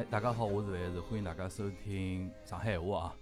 [0.00, 3.16] 哎，大家好，我是万是，欢迎大家收听上海话啊。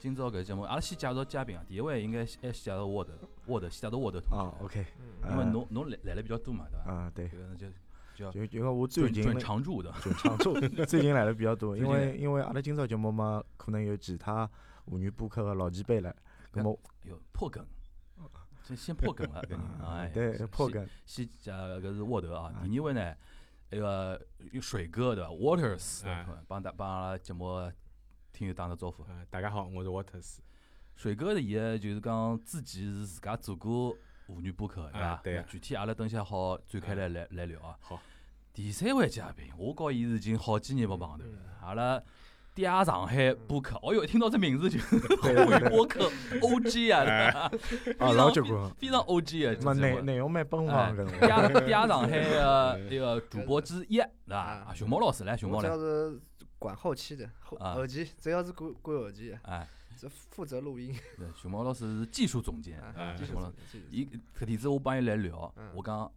[0.00, 1.62] 今朝搿节目，阿拉先介绍嘉宾啊。
[1.68, 3.12] 第一位应该还先介绍沃德，
[3.46, 4.44] 沃德先介绍沃德同学。
[4.44, 4.84] 啊，OK，
[5.30, 6.90] 因为侬侬来来了比较多嘛，对伐？
[6.90, 7.30] 啊，对，
[8.16, 9.92] 就就就因为我最近准常驻的。
[10.02, 10.54] 准常驻，
[10.86, 14.44] 最近来的比较多，因为因为阿拉今朝节目嘛，可能有其他
[14.86, 16.12] 妇女播客个老前辈来，
[16.52, 17.64] 那么哟破梗，
[18.64, 20.10] 先先破梗了，搿 人哎。
[20.12, 22.52] 对破先梗，先讲搿是沃德啊。
[22.64, 23.14] 第二位呢，
[23.74, 24.20] 那个
[24.52, 27.72] 有水哥对伐？Waters，哎帮大帮阿拉节目
[28.32, 29.02] 听友打个招呼。
[29.02, 30.38] 啊，大家好，我是 Waters。
[30.94, 35.20] 水哥的伊个就是讲自己是自家做过妇女播客，对伐啊？
[35.24, 37.76] 对啊具体阿拉等下好展开来来来聊啊。
[37.80, 38.00] 好，
[38.52, 41.24] 第三位嘉宾，我告伊是已经好几年没碰头了。
[41.24, 42.00] 嗯阿拉
[42.54, 44.78] 嗲上海播客，哦哟，一听到这名字就
[45.20, 46.08] 对对沪语播客
[46.40, 47.50] OG 啊，对伐 啊，
[47.84, 54.36] 非常老结棍，非常 OG 啊，那内内容蛮奔哎放个，嗲嗲上海的一个主播之一，对伐？
[54.36, 56.20] 啊啊熊猫老师来，熊猫来主要，是
[56.58, 57.74] 管后期的，后啊。
[57.74, 60.94] 后期主要是管管后期的，哎，这负责录音。
[61.18, 66.10] 对，熊猫老师是技术总监，啊啊技术总监伊搿天子我帮伊来聊嗯，我讲，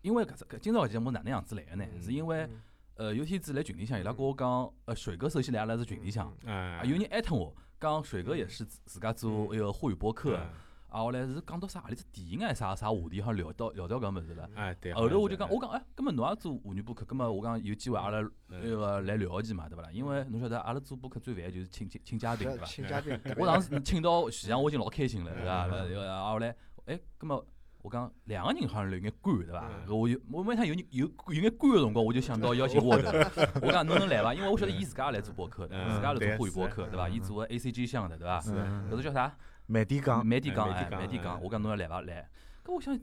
[0.00, 1.84] 因为搿只搿今朝搿节目哪能样子来个呢？
[2.00, 2.62] 是因为嗯
[2.96, 10.50] 呃有天子来群里向，伊拉跟我讲，呃水哥首先来阿拉是群里向，啊啊有人艾特我，讲水哥也是自自家做一个沪语播客，啊
[10.90, 14.46] 啊后来是讲到啥何里只电影还啥啥话题，好像聊到聊到搿物事了。
[14.54, 14.92] 啊，对。
[14.92, 19.88] 后头我就讲，我讲，哎，葛末侬也做妇女播客，葛末我讲有机会阿拉那个来聊一期嘛，对勿啦？
[19.90, 22.66] 因为侬晓得，阿拉做播客最烦就是请请请嘉宾，要对伐？
[22.66, 25.66] 请嘉宾， 我当时请到徐阳，我已经老开心了，对伐？
[25.66, 26.54] 嗯呃呃，后来，
[26.84, 27.42] 哎，葛么
[27.82, 29.68] 我讲两个人好像有眼干，对伐？
[29.88, 33.10] 我有我每趟有人有有眼干个辰光，我就想到邀请沃德，
[33.60, 34.32] 我讲侬能来伐？
[34.32, 37.08] 因为我晓得伊自家也来做播客的，嗯自家来做对沪语播客，对伐？
[37.08, 38.40] 伊做个 A C G 项的，对伐？
[38.40, 39.36] 搿是叫啥？
[39.66, 42.00] 慢点讲，麦迪讲，哎，哎麦迪讲麦地讲，哎我讲侬要来伐？
[42.02, 42.28] 来。
[42.64, 42.94] 搿我想，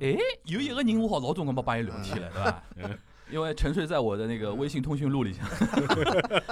[0.00, 2.62] 哎，有一个人我好老早辰光没帮伊聊天了，对伐？
[2.76, 5.44] 嗯因为沉睡在我的那个微信通讯录里向，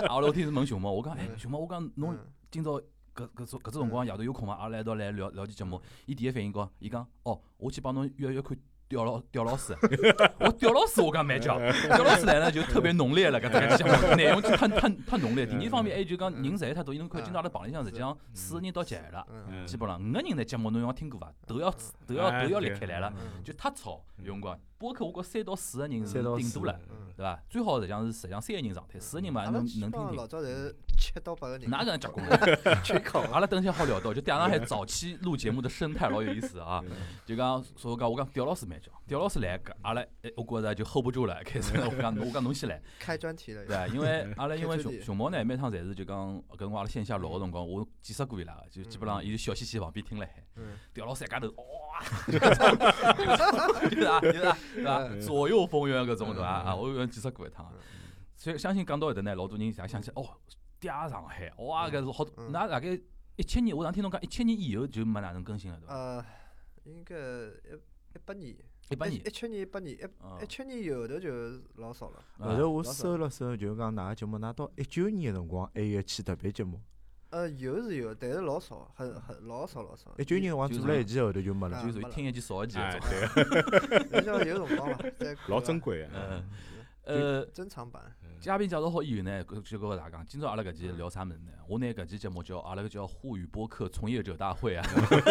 [0.09, 2.19] 啊，我楼梯是问熊猫，我讲，哎，熊猫，我讲侬嗯
[2.51, 2.81] 今朝
[3.15, 4.55] 搿搿种搿只辰光夜头有空伐？
[4.55, 5.81] 阿拉一道来聊聊天节目。
[6.07, 8.57] 伊第一反应讲，伊讲，哦，我去帮侬约约看
[8.89, 9.75] 刁老刁老师。
[10.41, 11.59] 我刁老师我讲蛮叫，
[11.89, 15.47] 刁老师来了就特别浓烈了，搿只节目内容就太太太浓烈。
[15.47, 19.27] 第二方面，还有就讲人实在太多，因为侬看今朝阿拉棚里向实际上四个人到齐了。
[19.67, 21.33] 基本上五个人的节目侬要听过伐？
[21.47, 21.73] 都要
[22.07, 24.59] 都要都要立开来了，嗯就太吵有辰光。
[24.77, 27.41] 播客我觉三到四个人是顶多了，嗯对伐？
[27.49, 30.15] 最好实际上是实际上三个人状态，四个人嘛能能听听。
[30.15, 32.37] 老早侪是七到八个人，哪个人结棍了？
[32.83, 36.83] 群口阿拉等歇好聊到，就嗲上海早期录节目的生态老有意思啊。
[37.25, 43.65] 就讲，所以讲我讲刁老师蛮叫，刁老师来，搿阿拉哎我觉着就 hold 不住了，开始我讲我讲侬先来，开专题了。
[43.67, 43.95] 对？
[43.95, 50.45] 因为 阿拉因为熊熊猫呢，每趟侪是就讲跟我阿拉线下录个辰光，我见识过伊拉个，就基本上伊就笑嘻嘻旁边听了海。
[50.57, 52.39] 嗯，刁老师一家头，哇， 就
[53.99, 55.09] 是啊，就是啊，对伐？
[55.21, 56.49] 左右逢源搿种对伐？
[56.49, 57.73] 啊，我有见识过一趟，
[58.37, 60.29] 所以相信讲到搿搭呢，老多人侪想起哦，
[60.85, 62.99] 嗲上海，哇，搿是好，嗯那大概
[63.37, 65.95] 一七年，我上听侬讲一七年以后就没哪能更新了，对伐？
[65.95, 66.25] 呃，
[66.85, 67.75] 应该一
[68.15, 68.57] 一八年，
[68.91, 71.29] 一八年一，七年一八年，啊一一七年后头就
[71.77, 72.19] 老少了。
[72.39, 76.81] 啊后头我搜了搜，就是讲㑚个节目，㑚到一九年个辰光还有一期特别节目，
[77.31, 80.15] 呃，有是有，但是老少，很很老少老少。
[80.19, 81.85] 一九年辰光做了一期，后头就没了啊。
[81.85, 83.89] 就属于听一期少一期哎搿种。
[83.89, 84.99] 对， 比较有辰光了，
[85.49, 86.45] 老珍贵的。
[87.07, 88.03] 嗯，呃，珍藏版。
[88.41, 91.53] 嘉宾介绍好以后呢，就跟大家讲，今朝阿拉搿期聊啥物事呢？
[91.67, 94.85] 我拿搿期节目叫阿拉个叫沪语播客从业者大会啊。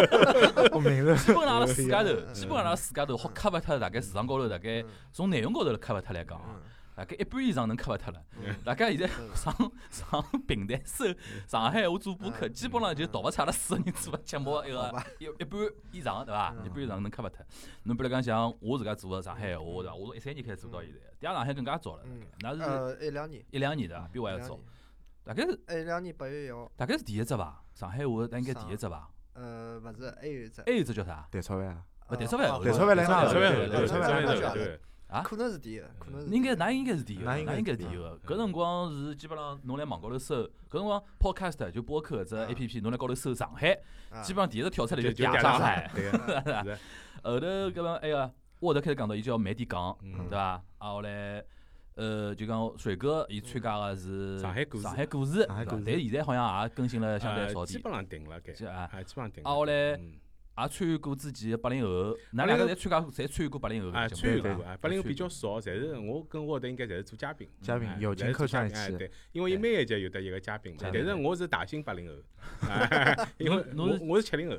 [0.73, 6.39] 我明了基本上阿拉自家头，嗯基本上阿拉自家头好 cover 脱大概市场高头大概嗯从内容高头 cover 脱来讲
[6.95, 8.23] 大概一半以上能 cover 脱了。
[8.37, 8.55] 嗯。
[8.63, 9.35] 大家现在嗯。
[9.35, 11.05] 上 上平台搜
[11.47, 12.53] 上海话做播客，嗯。
[12.53, 15.59] 基本上就逃勿出阿拉四个人做个节目一个一一半
[15.91, 16.55] 以上，对伐？
[16.59, 16.65] 嗯。
[16.65, 17.45] 一半以上能 cover 脱。
[17.83, 19.95] 侬比如讲像我自家做个上海话，对伐？
[19.95, 24.07] 我从一三年开始做到现在，第二上海更加早了，嗯，那是呃，一两年，一两年对伐？
[24.11, 24.59] 比我还要早。
[25.25, 27.63] 大概是一两年八月一号，大概是第一只伐？
[27.73, 29.09] 上海话应该第一只伐？
[29.33, 31.25] 呃，勿是，还有一只，还有一只叫啥？
[31.31, 34.79] 蛋炒饭啊，呃蛋炒饭哦蛋炒饭蛋炒饭对蛋炒饭来哪对，
[35.13, 38.19] 啊可能是第一个，可能是应该那应该是第一个，㑚应该是是第一个。
[38.25, 40.35] 搿辰光是基本上侬来网高头搜，
[40.69, 43.71] 搿辰光 podcast 就播客只啊 A P P，侬来高头搜上海，
[44.09, 45.91] 啊基本上第一个跳出来就就嗲就上上海。
[45.93, 46.79] 对， 是
[47.23, 48.31] 后头搿么哎呀，
[48.61, 50.63] 沃德开始讲到伊叫慢点讲，嗯对伐？
[50.79, 51.43] 啊后来。
[51.95, 57.59] 呃，就讲水哥，伊参加个是上海故事上海故事，但现在好像也更新了相对少点。
[57.59, 59.47] 呃基本上定了，该是啊啊，基本上定了。
[59.51, 60.13] 啊后来嗯
[60.57, 62.15] 也参与过之前的八零后，㑚
[62.45, 67.47] 两个侪参加，侪参与过八零后啊，个节目对伐参与过啊，八零后比较少，侪是我跟沃德应该侪是做嘉宾。
[67.61, 72.13] 嘉宾哎友情客串一期对，因为伊每一集有得一个嘉宾嘛，但是我是大型八零后，
[72.69, 74.57] 哎因为我侬是我是七零后，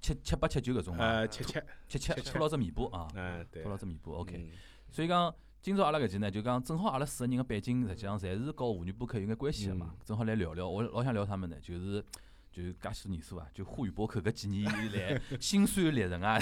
[0.00, 4.36] 七七八七九搿种嘛，呃，七七，七七拖牢只尾巴啊，嗯，对拖，牢只尾巴，OK。
[4.36, 4.50] 嗯
[4.92, 5.32] 所以讲，
[5.62, 10.68] 今朝阿拉搿集呢，就讲正好阿拉四个人个背景实际上侪是和妇女播客有眼关系个嘛，正好来聊聊。
[10.68, 12.04] 我老想聊啥物事呢，就是
[12.52, 16.38] 就是介许多年数啊，就沪语播客搿几年以来 辛酸历程啊，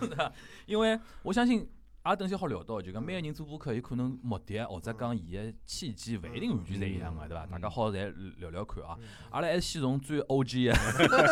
[0.66, 1.68] 因为我相信。
[2.02, 7.44] 阿拉等歇好聊到，就讲每个人做播客，有可能目的或者讲伊个契机，勿一定完全侪一样个，对伐？
[7.44, 8.96] 大家好侪聊聊看啊。
[9.28, 10.68] 阿拉还是先从最 O.G.
[10.68, 10.74] 个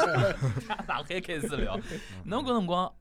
[0.87, 1.75] 上海开始聊。
[2.27, 2.93] 侬搿辰光，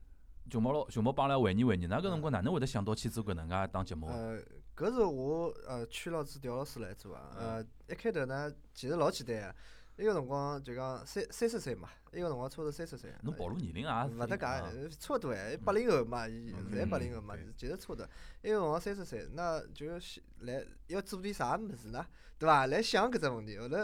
[0.50, 4.06] 熊猫老，熊猫帮阿拉回忆回忆，㑚搿辰光哪能会得想到去做搿能介档节目？
[4.06, 4.38] 呃，
[4.74, 7.36] 搿是我呃曲老师、调老师来做啊。
[7.38, 9.54] 呃，一开头呢，其实老简单个。
[9.98, 13.12] 伊个辰光就讲三三十岁嘛，伊个辰光差勿多三十岁。
[13.22, 14.06] 侬暴露年龄啊？
[14.06, 18.08] 勿搭界，差勿多哎，八零后嘛，伊侪八零后嘛，其实差勿多。
[18.40, 19.86] 伊个辰光三十岁，那就
[20.42, 22.06] 来要做点啥物事呢？
[22.38, 22.66] 对伐？
[22.66, 23.58] 来想搿只问题。
[23.58, 23.76] 后头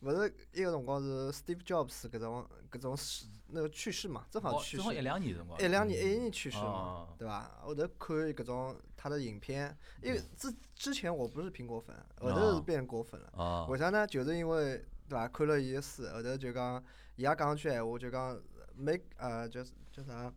[0.00, 2.98] 勿是伊个辰光是 Steve Jobs 搿种搿种
[3.46, 4.76] 那个去世嘛，正好去世。
[4.78, 5.62] 正好一两年辰光。
[5.62, 7.48] 一两年一一年去世嘛，对伐？
[7.62, 13.66] 后头看搿种他的影片，因为之之前我不是苹果粉，后头是变果粉了。
[13.68, 14.04] 为啥呢？
[14.04, 14.84] 就是因为。
[15.10, 15.26] 对伐？
[15.28, 16.82] 看了伊个书，后头就讲，
[17.16, 18.40] 伊也讲句闲话，就讲
[18.76, 19.60] ，make 呃，叫
[19.90, 20.32] 叫啥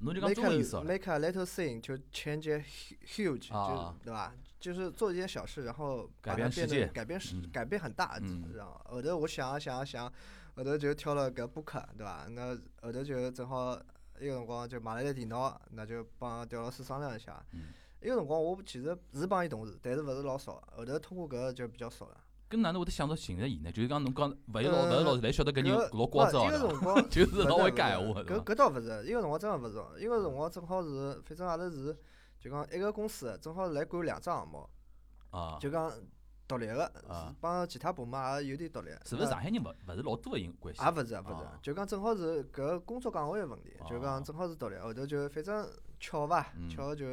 [0.00, 2.64] ？make a make a little thing to change a
[3.06, 4.32] huge，就对伐？
[4.58, 8.18] 就是做一件小事，然后改变变得改变世改变很大，
[8.54, 10.10] 然后后头我想想想，
[10.54, 12.26] 后头就挑了搿播客，对伐？
[12.30, 13.78] 那后头就正好
[14.18, 17.44] 伊个辰光就买了台电脑，那就帮刁老师商量一下。
[18.00, 22.21] 伊个辰光我其实是帮伊同事，但是勿是老少，后头通过搿就比较少了。
[22.52, 23.72] 跟哪能会得想到寻着伊呢？
[23.72, 26.58] 就是讲侬讲勿是老勿是老来晓得搿人老光照的，
[27.08, 28.20] 就是老会讲闲话。
[28.20, 31.96] 搿搿倒勿是，伊个辰光真个勿是，伊个辰光正好是，反正阿拉是
[32.38, 34.68] 就讲一个公司，正好是来管两只项目，
[35.58, 35.90] 就讲
[36.46, 36.92] 独立个，
[37.40, 38.90] 帮其他部门也有点独立。
[39.06, 40.82] 是勿是上海人勿勿是老多个因关系？
[40.82, 44.76] 也勿是勿是，就讲正好是搿工作岗位个问题，就讲正好是独立。
[44.76, 45.66] 后头就反正
[45.98, 47.06] 巧伐，巧就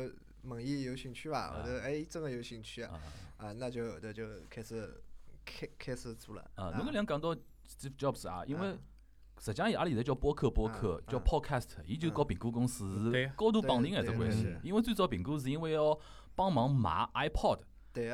[0.43, 1.53] 问伊有兴趣伐？
[1.53, 2.99] 后头哎真个有兴趣啊，
[3.37, 5.01] 啊那就后头就开始。
[5.49, 6.69] 开开始做了啊！
[6.77, 7.33] 侬搿两讲到
[7.67, 8.77] Steve Jobs 啊，因为
[9.39, 14.55] 实际上阿拉现在叫播客，播客叫 Podcast，伊就和苹果公司是高度绑定个一只关系。
[14.63, 15.97] 因为最早苹果是因为要
[16.35, 17.59] 帮忙买 iPod，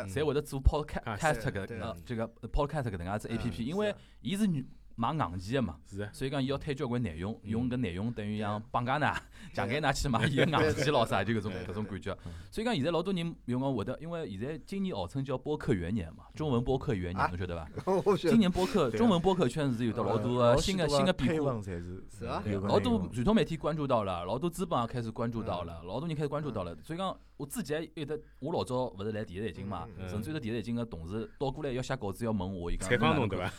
[0.08, 4.66] 才会得做 Podcast 搿呃这个 Podcast 搿能介子 APP，因为伊是女。
[4.96, 5.78] 买硬件个嘛，
[6.14, 9.14] 所以讲伊要推交关内容，用搿内容等于像绑架㑚，
[9.54, 12.18] 强奸㑚去买伊个硬件咾啥，就搿种搿种感觉。
[12.50, 17.70] 所以讲现在老多人用讲会得，因为现在今年号称叫播客元年嘛，中文播客元年，侬晓得伐？
[18.18, 26.74] 今年播客中文播客圈是有得老多个新个新个变化，是啊，老多传统媒体关注到了，老多资本也开始关注到了，老多人开始关注到了。
[26.82, 33.52] 所以讲我自己还有得，我老早勿是来电视台经嘛，甚至有得电视台经个同事倒过来要写稿子要问我，伊讲采访侬对伐？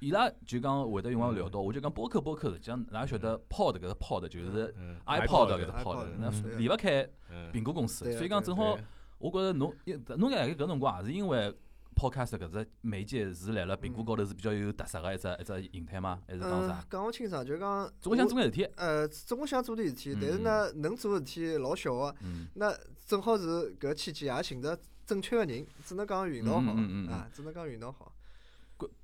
[0.00, 4.74] 伊拉就讲会得用光聊到，我就讲播客播客，实际上哪晓得 Pod 搿个 Pod 就是
[5.06, 7.06] iPod 搿个 Pod，那离勿开
[7.52, 8.78] 苹果公司，所以讲正好，
[9.18, 9.74] 我觉着侬
[10.16, 11.54] 侬辣盖搿辰光也是因为
[11.94, 16.18] Podcast 搿只媒介是辣辣苹果高头是比较有特色个一只一只形态嘛？
[16.26, 16.82] 还是讲啥？
[16.88, 18.64] 讲勿清爽，就讲总想做点事体。
[18.76, 22.14] 呃，总想做点事体，但是呢，能做事体老小个，
[22.54, 22.74] 那
[23.06, 26.72] 正好是搿期间也寻着正确个人，只能讲运道好
[27.12, 28.10] 啊，只能讲运道好。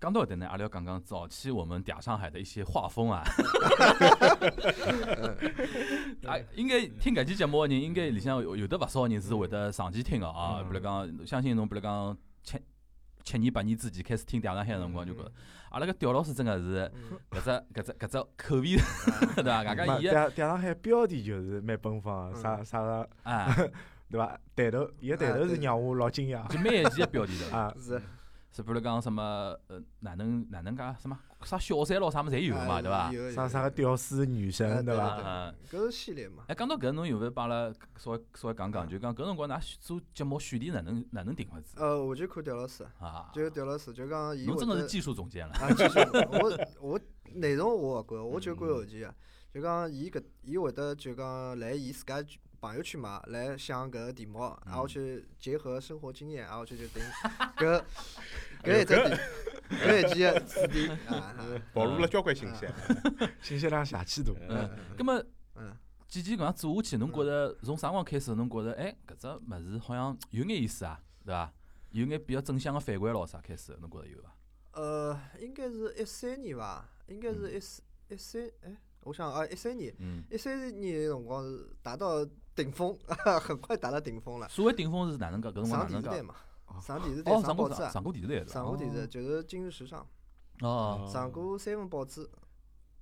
[0.01, 3.23] 讲到这呢，阿拉要讲讲早期我们嗲上海的一些画风啊。
[6.27, 10.63] 啊，应该听搿期节目的人，应该里向有有的勿少人是会得长期听个啊。
[10.63, 12.59] 比如讲，相信侬，比如讲七
[13.25, 15.33] 七年八年之前开始听嗲上海个辰光，就觉着
[15.71, 16.91] 阿拉个刁老师真个是
[17.31, 18.77] 搿只搿只搿只口味，
[19.37, 19.63] 对伐？
[19.63, 23.55] 外加伊个嗲上海标题就是蛮奔放个，啥啥个啊，
[24.11, 24.39] 对伐？
[24.55, 28.01] 抬头，伊个抬头是让我老惊讶，就每一期个标题的啊是。
[28.57, 29.23] 是比如讲什么
[29.67, 33.13] 呃哪能哪能介什么啥小三咯啥么侪有嘛对伐？
[33.35, 35.21] 啥啥个屌丝女神对伐？
[35.23, 36.45] 嗯，搿是系列嘛。
[36.49, 38.89] 哎，讲到搿侬有勿有帮阿拉稍微稍微讲讲？
[38.89, 41.75] 就讲搿辰光㑚做节目选题哪能哪能定法子？
[41.77, 44.47] 呃，我就看刁老师啊，就刁老师就讲伊。
[44.47, 45.53] 侬真的是技术总监了。
[45.57, 45.99] 啊，技术，
[46.33, 47.01] 我我
[47.35, 49.15] 内容我勿管，我就管后期啊。
[49.53, 52.25] 就讲伊搿伊会得就讲来伊自家。
[52.59, 57.03] 朋友圈嘛，来想搿个题目，然后去结合生活经验，然后去就定
[57.59, 57.83] 搿
[58.63, 59.21] 搿一只题，
[59.77, 61.35] 搿一期个主题啊，
[61.73, 62.67] 暴露了交关信息，
[63.41, 64.33] 信息量邪气大。
[64.49, 65.77] 嗯，葛末嗯，
[66.09, 71.53] 几期搿样做下去，侬觉着从啥辰光开始，侬觉着哎，搿只物事好像有眼意思啊，对伐？
[71.91, 73.77] 有眼比较正向个反馈咯，啥开始？
[73.81, 74.35] 侬觉着有伐？
[74.73, 76.85] 呃，应该是一三年伐？
[77.07, 79.95] 应该是一四一三哎，我想啊，一三年，
[80.31, 82.27] 一三年辰光是达到。
[82.57, 82.99] 顶峰，
[83.39, 84.49] 很快达到顶峰了。
[84.49, 85.53] 所谓顶峰是哪能个？
[85.53, 86.09] 搿辰光哪能个？
[86.09, 86.35] 上电视台
[86.81, 90.07] 上电视，上报纸啊，上过电视台，上过电视就是《今日时尚》
[90.67, 92.29] 哦，上过三份报纸，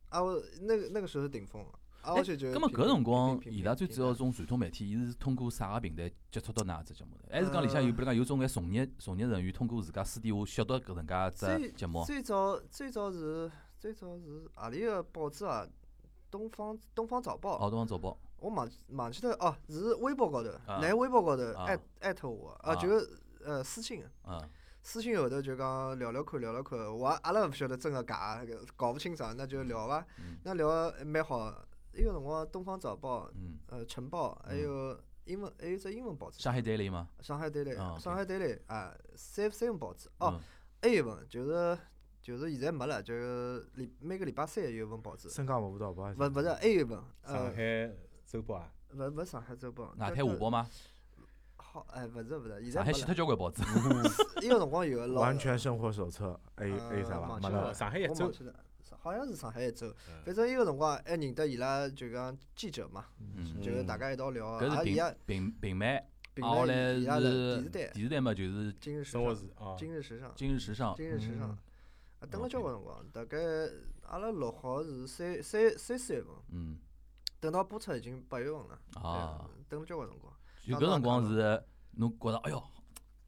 [0.08, 1.64] 啊，我那个那个时候是顶峰。
[2.02, 2.50] 啊，我就就。
[2.52, 7.32] 那么搿辰光，伊拉最主要种传统媒体，伊是通过啥个平台接触到哪只节目的？
[7.32, 12.04] 还是讲里向有比如讲有种眼从业从业人员通过自家私底下晓得搿能介只节目？
[12.04, 15.66] 最早最早是最早是何里个报纸啊？
[16.30, 17.56] 东方东方早报。
[17.56, 18.18] 哦，东方早报。
[18.36, 23.00] 我忘忘记脱哦，是微博高头，来微博高头艾艾特我，啊就
[23.44, 24.04] 呃私信，
[24.82, 28.44] 私信后头就讲聊聊看聊聊看，我阿拉勿晓得真个假，
[28.76, 30.06] 搞勿清爽，那就聊伐，
[30.42, 31.54] 那聊蛮好。
[31.96, 33.30] 伊个辰光东方早报，
[33.68, 36.40] 呃晨报，还有英文还有只英文报纸。
[36.40, 37.08] 上海 daily 吗？
[37.20, 40.10] 上海 daily，上海 daily 啊，三三份报纸。
[40.18, 40.40] 哦，
[40.82, 41.78] 还有一份就是
[42.20, 45.30] 就是现在没了，就是礼每个礼拜三有一份报纸。
[45.30, 46.02] 深港五早报。
[46.02, 47.00] 勿勿是，还有一份。
[47.24, 47.94] 上海。
[48.26, 48.72] 周报啊？
[48.92, 50.68] 勿勿上海周报，外滩画报吗？
[51.74, 53.60] 好，哎，勿是勿是，现在上海死脱交关报纸。
[54.40, 57.36] 伊个辰光有个老完全生活手册，还有还有啥伐？
[57.40, 57.74] 没了。
[57.74, 58.32] 上海一周，
[58.96, 59.92] 好像是上海一周。
[60.24, 63.06] 反正伊个辰光还认得伊拉，就讲记者嘛，
[63.60, 64.56] 就是大家一道聊。
[64.60, 66.00] 搿是平平平媒，
[66.42, 71.48] 后来是电视台，电视台嘛就是今日生活时今日时尚，今日时尚，今日时尚。
[71.50, 71.58] 啊，
[72.30, 73.36] 等了交关辰光，大概
[74.02, 76.30] 阿拉录好是三三三四月份。
[76.52, 76.78] 嗯。
[77.40, 80.32] 等到播出已经八月份了，啊，等了交关辰光。
[80.66, 82.62] 就搿辰光是侬觉着，哎哟，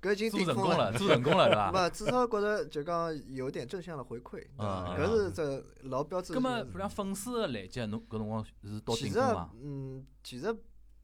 [0.01, 1.71] 搿已经做成功了，做成功了，是伐？
[1.73, 6.33] 勿，至少觉着就讲有点正向的回馈，搿是这老标志。
[6.33, 9.51] 搿么，比如粉丝的累积，侬搿辰光是到顶峰吗？
[9.63, 10.57] 嗯，其实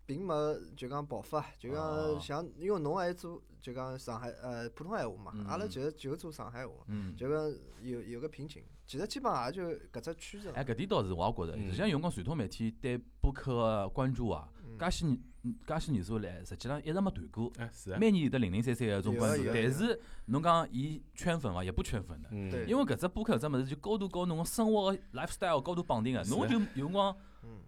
[0.07, 0.35] 并没
[0.77, 6.73] 就讲爆发，就讲像因为侬还做就讲上海呃普通闲话嘛，阿拉其实就做上海话，
[7.17, 8.63] 就讲有有个瓶颈。
[8.85, 10.51] 其实基本上也就搿只趋势。
[10.51, 14.49] 哎，搿点倒是我也觉着，实际上用光传统媒体对播客个关注啊，
[14.79, 15.19] 介些年，
[15.67, 17.53] 介些年数来，实际上一直没断过。
[17.59, 22.29] 哎，是每年有得零零散散个种关注，但是侬讲伊圈粉伐，也不圈粉的。
[22.31, 22.69] 嗯。
[22.69, 27.17] 因为搿只播客搿只物事就高度和侬个生活个 lifestyle 高度绑定个，侬就有辰光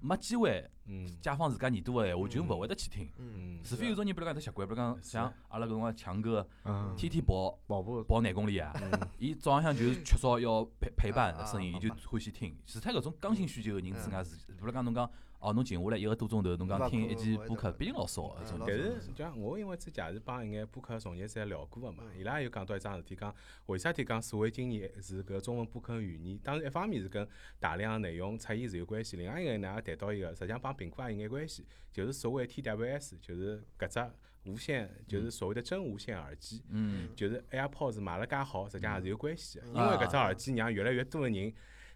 [0.01, 0.71] 没机会。
[0.87, 3.11] 嗯，解放自家耳朵个闲话，就勿会得去听。
[3.17, 6.47] 嗯，除非有种人，比如讲有习惯，比如讲像阿拉搿辰光强哥，
[6.95, 8.71] 天天跑跑步跑廿公里啊，
[9.19, 12.55] 伊早浪向就是缺少要陪陪伴的声音，伊就欢喜听。
[12.67, 15.11] 除脱搿种刚性需求个人之外，是，比如讲侬讲。
[15.45, 18.37] 哦，侬静下来一个多钟头，侬讲听一期播客，毕竟老少个。
[18.67, 23.35] 但是像我因为之前也是帮一眼播客从业者聊过个嘛，伊拉有讲到一桩事体，讲
[23.67, 26.39] 为啥体讲所谓今年是搿中文播客元年？
[26.43, 27.29] 当然一方面是跟
[27.61, 41.53] 大量内容出现是有关系，另外一个呢也谈到一个，实际上帮苹果也有眼关系，就是所谓 TWS，就是搿只无线，就是所谓的真无线耳机，嗯，就是 AirPods 卖了介好，实际上也是有关系个，因为搿只耳机让越来越多的人。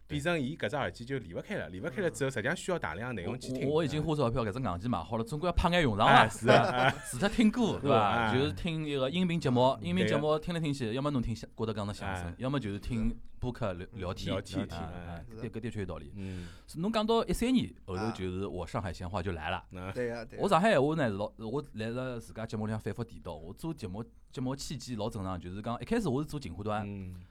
[0.09, 3.69] 变成伊搿只耳机就离勿开了，离勿开了之后，实际上需要大量内容去听。
[3.69, 6.27] 我已经花钞票搿只硬件买好了，总归要派眼用场伐？
[6.33, 8.35] 是啊，除脱听歌对伐？
[8.35, 14.35] 就是听一个音频节目，音频节目听来听去，要么侬听相，觉得讲的相声，要么就是听播客聊聊天。
[14.35, 16.13] 聊天，搿搿的确有道理。
[16.17, 19.65] 嗯，侬讲到一三年后头，就是我上海闲话就来了。
[19.95, 20.39] 对呀，对。
[20.39, 26.87] 我上海闲话呢是老，我来了自家节目里向反复提到，我做节目节目契机老正常，就是讲一开始我是做进货端，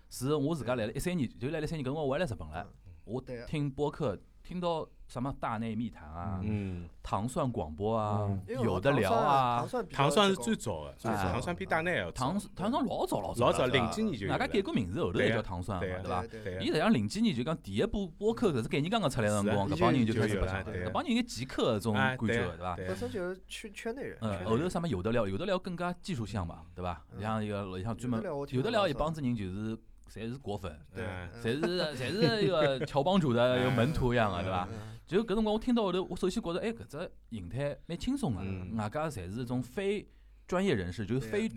[0.09, 2.67] 是我自家来了一三年，就来了三年，搿辰光我还来日本了。
[3.03, 9.65] 我听播客，听到什么大内密谈啊，嗯糖蒜广播啊，有的聊啊。
[9.89, 14.27] 糖蒜是最早的，糖蒜比大内要糖糖蒜老早老早，老早零几年就。
[14.27, 16.25] 大家改过名字后头才叫糖蒜嘛，对伐？
[16.61, 22.75] 伊实际上零几年就讲第一部播客搿只概念刚刚出来辰光，搿帮人就开始白相，搿帮人应该极客搿种感觉，对伐？
[22.75, 24.17] 本身就是圈圈内人。
[24.21, 27.01] 嗯，后头什么有的聊，有的聊更加技术项嘛，对伐？
[27.21, 29.77] 像一个像专门有的聊一帮子人就是。
[30.09, 31.03] 侪是果粉，对，
[31.43, 34.65] 侪是侪是一个乔帮主的 一个门徒一样的，对伐？
[35.07, 38.41] 就搿辰光我听到后头，我首先觉着，哎，搿只形态蛮轻松个，
[38.75, 40.05] 外加侪是种非
[40.45, 41.49] 专业人士，就是非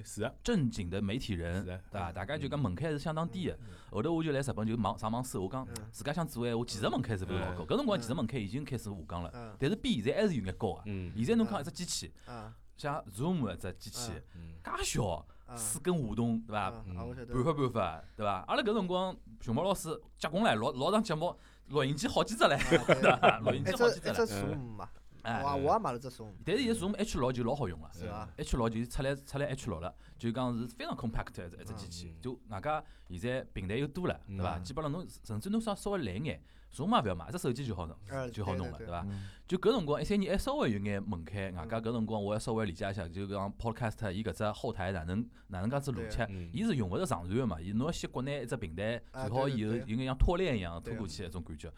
[0.43, 2.13] 正经的媒体人，对伐？
[2.13, 3.59] 大家就讲门槛是相当低个。
[3.91, 7.65] 后头我就来日本就网上网搜，我讲自家想做闲话，其实门槛是勿是老高？
[7.65, 10.83] 搿辰光其实门槛已经开始下降了，但是比现在还是有眼高个。
[11.17, 12.13] 现在侬讲一只机器，
[12.77, 14.13] 像 Zoom 一只机器，
[14.63, 15.27] 介小。
[15.57, 16.71] 四根话筒，对伐？
[16.71, 16.85] 办
[17.45, 18.45] 法办法，对伐？
[18.47, 21.37] 阿拉搿辰光，熊猫老师结棍唻，老老长节目，
[21.71, 22.57] 录音机好几只嘞，
[23.43, 24.09] 录音机好几只。
[24.09, 24.89] 一只数嘛，
[25.25, 26.29] 我我也买了只数。
[26.45, 34.59] 但是现在数 H 六就老好用了，是伐？H 六就出来出来 H 六了，就讲是非常 compact 一只机器，就外加现在平台又多了，对伐？
[34.59, 36.43] 基本上侬甚至侬想稍微懒眼。
[36.71, 37.97] 数码勿要买，一只手机就好弄，
[38.31, 39.05] 就好弄了，对伐？
[39.49, 51.73] 就搿辰光一三年还稍微有眼门槛，外加搿辰光我还稍微理解一下，就讲 Podcast 伊搿只后台哪能哪能介子逻辑，伊是用勿着上传个嘛，伊侬要先国内一只平台做好以后，有眼像拖链一样拖过去一种感觉。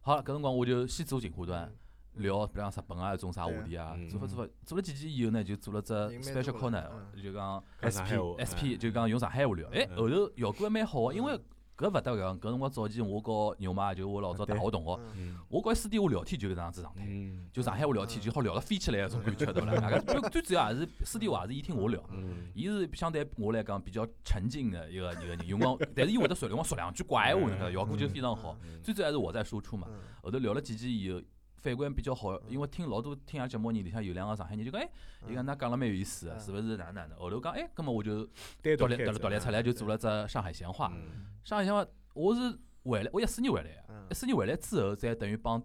[0.00, 1.72] 好，搿辰光我就先做进化端，
[2.14, 6.90] 聊比方日本啊，种啥话题啊，做法做法，做了几期以后呢，就做了只 special corner，
[7.22, 8.10] 就讲 SP
[8.42, 11.38] SP，就讲用上海话聊，哎，后头效果还蛮好个，因为。
[11.76, 15.00] 搿勿得个，搿辰光早期我告牛妈就我老早大学同学，
[15.48, 17.04] 我告伊私底下聊天就搿能样子状态，
[17.52, 19.98] 就上海话聊天就好聊得飞起来搿种感觉，对勿啦？
[20.06, 22.02] 最最主要还是私底下还是伊听我聊，
[22.54, 28.56] 伊是相对我来讲比较沉静的一个一个人，用光， 但是伊会得说辰光说两句怪话，效果就非常好。
[28.82, 29.88] 最主要还是我在输出嘛，
[30.22, 31.20] 后头聊了几句以后。
[31.62, 34.88] 反馈比较好，因为听老多听下节目人里向有两个上海人就讲，哎，
[35.28, 37.16] 伊讲㑚讲了蛮有意思，是勿是哪哪能？
[37.16, 38.24] 后头讲，哎，葛么我就
[38.76, 40.92] 独立独立出来就做了只上海闲话。
[41.44, 43.70] 上海闲话，我是回来，我一四年回来
[44.10, 45.62] 一四年回来之后，再等于帮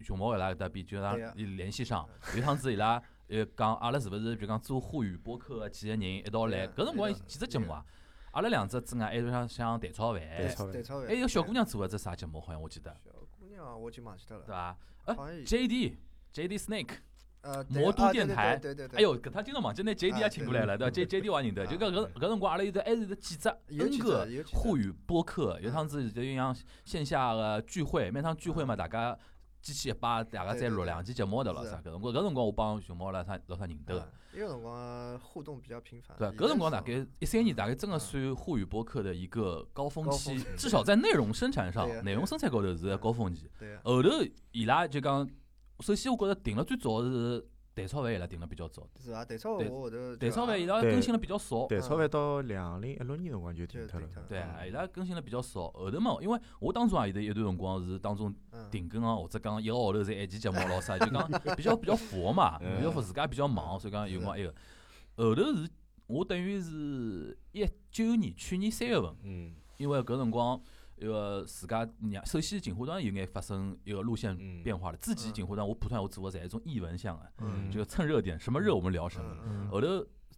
[0.00, 2.08] 熊猫伊拉搭边就让联系上。
[2.34, 6.66] 有趟子伊拉呃讲，阿拉是勿是比如讲做沪语播客几个人一道来？
[6.68, 7.84] 搿辰光几只节目啊？
[8.30, 10.22] 阿拉两只之外，还有像像蛋炒饭，
[11.06, 12.40] 还有小姑娘做个只啥节目？
[12.40, 12.96] 好像我记得。
[13.64, 14.76] 我就忘记掉了，对伐？
[15.04, 15.96] 呃，J D
[16.32, 16.96] J D Snake，
[17.42, 18.98] 呃，魔都电台，对对对。
[18.98, 29.16] 哎呦，搿他今朝忘记拿 J D 也请过来了，对伐？J J D 我认得，就搿搿搿辰光阿拉有得还是有得记者，N 个沪语播客，有趟子就像线下个聚会，每趟聚会嘛，大家
[29.62, 31.76] 机器一摆，大家再录两期节目的了啥？
[31.78, 34.12] 搿辰光搿辰光我帮熊猫了啥老啥认得个。
[34.36, 36.16] 那个辰光互动比较频繁。
[36.18, 43.48] 对，搿辰光大概一三年，大概真个算沪语播客的一个高峰期，至少在内容生产上，内容生产高头是高峰期。
[43.82, 44.10] 后头
[44.52, 45.26] 伊拉就讲，
[45.80, 47.48] 首先我觉着定了最早是。
[47.76, 51.66] 蛋炒饭伊拉定了比较早，是啊，蛋炒饭我后头，蛋炒饭伊拉更新了比较少。
[51.66, 54.08] 蛋炒饭到两零一六年辰光就停脱了。
[54.26, 55.70] 对，伊拉更新了比较少。
[55.72, 58.34] 后头嘛，因为我当中也有得一段辰光是当中
[58.70, 64.54] 停更啊，或者讲一个号头才一期节目咾啥，就讲比较比较佛嘛，比较佛自家比较忙，所以讲有辰光埃个。
[65.16, 65.68] 后头是
[66.06, 69.14] 我等于是一九年去年三月份，
[69.76, 70.58] 因为搿辰光。
[70.96, 74.96] 一个自家让首先进货端有眼发生一个路线变化了。
[74.96, 77.30] 之前进货端我普通我做的侪一种译文向啊，
[77.70, 79.68] 就蹭热点，什么热我们聊什么。
[79.70, 79.86] 后头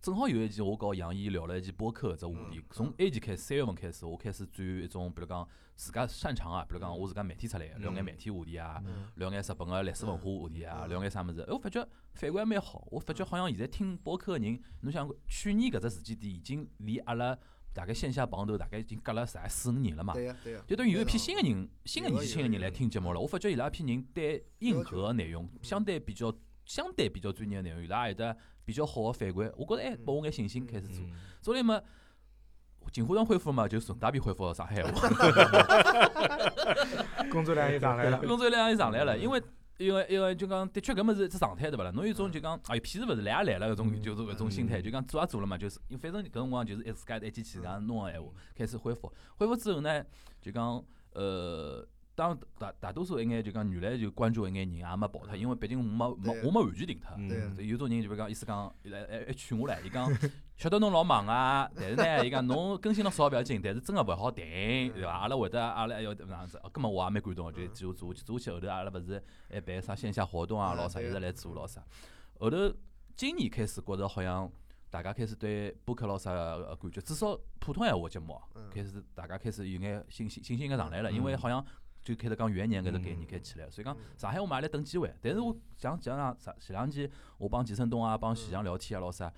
[0.01, 8.83] 正好有一期我搞杨毅聊了一期播客这话题，从 A 期开始三月份开始，我开始转一种比如讲自家擅长啊，比如讲我自家媒体出来聊眼媒体话题啊，
[9.15, 11.41] 聊眼日本个历史文化话题啊，聊眼啥物事。
[11.43, 17.39] 哎，我发觉反馈还蛮好，我发觉好像现在听播客个人，侬想去年搿只时间点已经离阿拉。
[17.73, 20.15] 大概线下碰头，大概已经隔了三四五年了嘛，
[20.67, 23.21] 就等于有一批新的人，新的年纪轻的人来听节目了。
[23.21, 29.53] 我发觉伊拉一批人对硬核内容，相对比较相对比较专业的内容，伊拉有得比较好的反馈。
[29.57, 31.05] 我觉着哎，拨我眼信心开始做。
[31.41, 31.81] 所以嘛，
[32.91, 35.09] 锦湖端恢复嘛，就顺带便恢复到上海话。
[37.31, 39.41] 工作量也上来了，工作量也上来了，因为。
[39.79, 41.91] 因为因为就讲，的确搿么是只状态对勿啦？
[41.93, 50.05] 侬有种就讲，哎，屁事勿是来也来了，搿种就是搿种心态，就讲做也做了嘛，就是，因为反正搿辰光就是一自家一机器搿样弄个闲话，开始恢复，恢复之后呢，
[50.43, 51.87] 就讲，呃，
[52.19, 57.17] 当大大多数一眼就讲原来就关注一眼人也没跑脱，因为毕竟我没没我没完全停脱，
[57.63, 60.13] 有种人就讲意思讲，伊来还还劝我来，伊讲。
[60.57, 64.45] 晓得侬老忙啊，但是呢，伊讲侬更新了少勿要紧，但是真个勿好停，
[64.93, 65.13] 对伐？
[65.13, 71.81] 阿拉会得，阿拉要搿样子，根本我也蛮感动个，就做做做起后头，阿拉勿是还办啥线下活动啊，老啥一直来做老啥。
[72.41, 72.57] 后头
[73.15, 74.51] 今年开始觉着好像
[74.91, 78.37] 大家开始对播客老啥感觉，至少普通闲话节目
[78.75, 81.65] 开始大家开始有眼信心信心应该上来了，因为好像
[82.09, 85.13] 就开始讲元年搿只概念开起来，所以讲上海我也来等机会。
[85.21, 89.31] 但是我像像上前两期我帮季承东啊，帮徐翔聊天啊，老啥。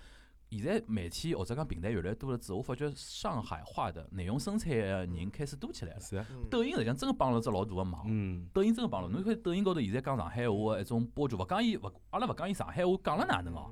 [0.50, 6.00] 现在媒体或者讲平台越来越多了之后，我发觉上海话的内容生产的人开始多起来了。
[6.00, 8.04] 是啊抖音实际上真个帮了只老大个忙。
[8.06, 8.48] 嗯。
[8.52, 13.70] 抖音真个帮了，侬看抖音高头现在讲上海话个一种博主，勿讲伊勿，阿拉勿讲伊上海话讲了哪能哦，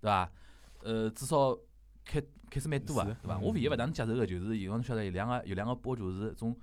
[0.00, 0.30] 对伐？
[0.82, 1.54] 呃，至少
[2.04, 3.38] 开开始蛮多个，对伐？
[3.38, 6.54] 我唯一勿能接受个就是，有侬晓得有两个有两个博主是种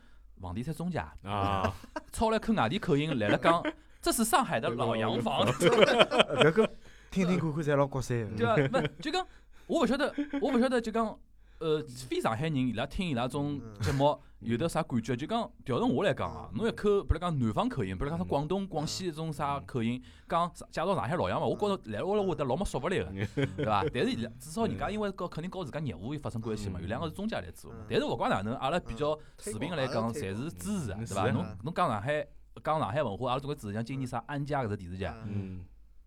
[0.41, 1.73] 房地产中介啊，
[2.11, 3.63] 操了口外地口音来了讲，
[4.01, 5.45] 这是上海的老洋房。
[5.55, 6.69] 搿个
[7.09, 8.35] 听听看看侪老国三。
[8.35, 8.79] 对伐？
[8.79, 9.25] 勿就讲。
[9.67, 11.17] 我勿晓得，我勿晓得，就讲，
[11.59, 15.15] 呃，非上海人伊拉听伊拉种节目有得啥感觉？
[15.15, 23.05] 就讲调成我来讲啊，侬一口，比如讲南方口音，比如讲是广东、广西种啥口音，讲介绍上海老洋嘛，我觉着来了我会得老没说服力个，
[23.55, 23.85] 对伐？
[23.93, 27.73] 但是伊拉至少人家因为搞肯定告自家业务有发生关系嘛，有两个是中介来做。
[27.89, 31.31] 但是勿管哪能，阿拉比较持平个来讲，侪是支持个，对伐？
[31.31, 32.27] 侬侬讲上海，
[32.61, 33.73] 讲上海文化，阿拉总归支持。
[33.73, 35.05] 像今年啥安家搿只电视剧。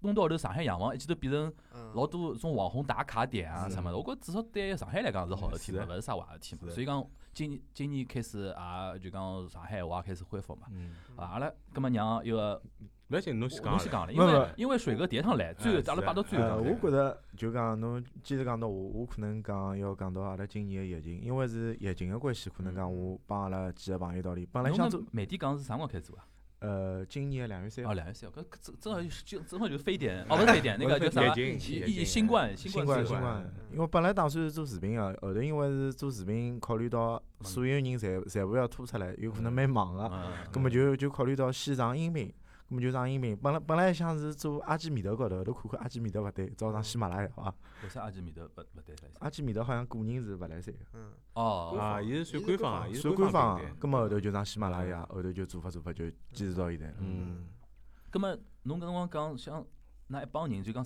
[0.00, 1.52] 弄到后头，上海洋房一记头变成
[1.94, 3.96] 老多种网红打卡点啊什么的。
[3.98, 6.70] 我觉至少对上海来讲是好事体嘛，勿是啥坏事体嘛。
[6.72, 8.54] 所以讲，今今年开始
[8.94, 10.68] 也就讲上海话开始恢复嘛。
[11.16, 12.60] 啊，阿拉搿么让一个，
[13.08, 13.72] 勿要紧，侬先讲。
[13.72, 16.58] 侬先讲了，因为因为水哥第一趟来，最后阿拉摆到最后。
[16.58, 25.02] 我觉着就讲侬既然讲到我，我可能讲要讲到阿拉今年个疫情，因为是疫情个关系，可能讲我帮阿拉几个朋友道理，本来想做。
[25.10, 26.24] 媒体讲是啥辰光开始做啊？
[26.60, 27.92] 呃，今年两月三号。
[27.92, 31.34] 哦，两月三号，搿正正好就正好就非典，哦，勿是非典，那个叫啥？
[31.36, 33.50] 疫疫新冠，新冠，新冠。
[33.72, 40.10] 因为本来打算做视频个，后头因为是做视频，考虑到所有人侪全部要拖出来，有可能蛮忙个，
[40.50, 42.32] 葛末就就考虑到先上音频。
[42.68, 47.54] 咁么就上音频，本来本来想是做阿基米德高头，头看看阿基米德勿对，找上喜马拉雅，好伐？
[47.82, 48.94] 为啥阿基米德勿勿对？
[49.20, 50.80] 阿基米德好像个人是勿来三个。
[50.92, 51.12] 嗯。
[51.32, 51.78] 哦。
[51.80, 53.60] 啊，伊是算官方，算官方。
[53.80, 56.92] 咁么后头就上喜马拉雅，后头就做法做法就坚持到现在。
[56.98, 57.46] 嗯。
[58.12, 59.66] 咁么侬搿辰光讲想
[60.08, 60.84] 那一帮人就讲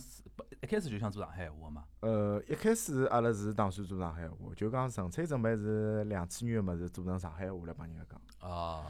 [0.63, 1.85] 一开始就想做上海话嘛？
[1.99, 8.49] 呃，一开始阿拉是打算做上海话，就讲纯粹准备是两次元个物事做成上海话来帮人家讲。
[8.49, 8.87] 啊。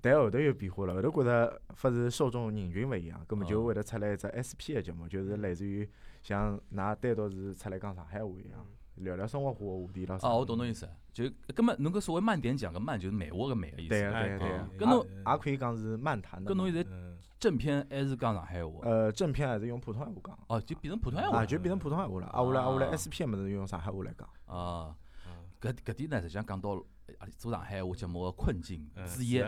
[0.00, 5.88] 但后头又变化了，后头觉着发是受众人群勿一样，葛么就会得出来一只 SP 个节目，就是类似于
[6.22, 8.64] 像㑚单独是出来讲上海话一样，
[8.96, 10.18] 聊聊生活化个话题咯。
[10.22, 13.88] 哦，我懂侬意思，就葛么侬搿所谓慢点讲个慢，就是慢活个慢个意思。
[13.88, 14.86] 对个对个对个。
[14.86, 16.48] 搿侬也可以讲是慢谈的。
[16.48, 16.88] 跟侬现在
[17.40, 18.80] 正片还是讲上海话？
[18.82, 20.38] 呃，正片还是用普通话讲。
[20.48, 21.42] 哦，就变成普通话。
[21.42, 22.26] 啊，就变成普通话了。
[22.28, 24.28] 啊，下来啊，下来 SP 个物事用上海话来讲。
[24.46, 24.94] 啊，
[25.60, 26.80] 搿搿点呢，实际上讲到
[27.36, 29.42] 做上海话节目个困境之一。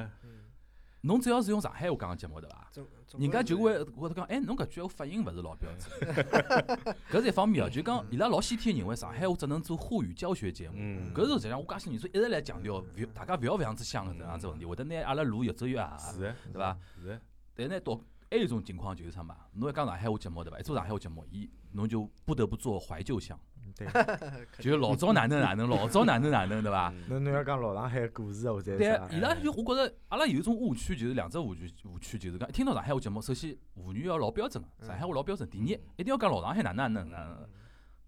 [1.03, 2.71] 侬只要是用上海话讲个节目对伐？
[3.19, 6.15] 人家就会会得讲，哎，侬搿句话发音勿是老标准。
[7.11, 10.77] 搿是一方面哦，就讲伊拉老先天认为上海话只能做沪语教学节目。
[11.15, 16.77] 搿是实际上我介些年数一直来强调，覅大家勿要搿样子想搿样子问题，会得拿阿拉路越走越矮，对伐？
[17.03, 17.21] 是。
[17.55, 17.99] 但呢，到
[18.31, 19.37] 还有一种情况就是啥嘛？
[19.55, 20.59] 侬要讲上海话节目对伐？
[20.61, 23.39] 一做上海话节目，伊侬就不得不做怀旧向。
[23.77, 23.87] 对，
[24.59, 26.93] 就老早哪能哪能，老早哪能哪能，对伐？
[27.09, 35.49] 侬侬要讲老上海故事或者对，伊拉就我觉着，阿拉有一种误区，就是两只误区，误区就是讲，一听到上海话节目，首先沪语要老标准个，上海话老标准。
[35.49, 37.49] 第二，一定要讲老上海哪能哪能哪能。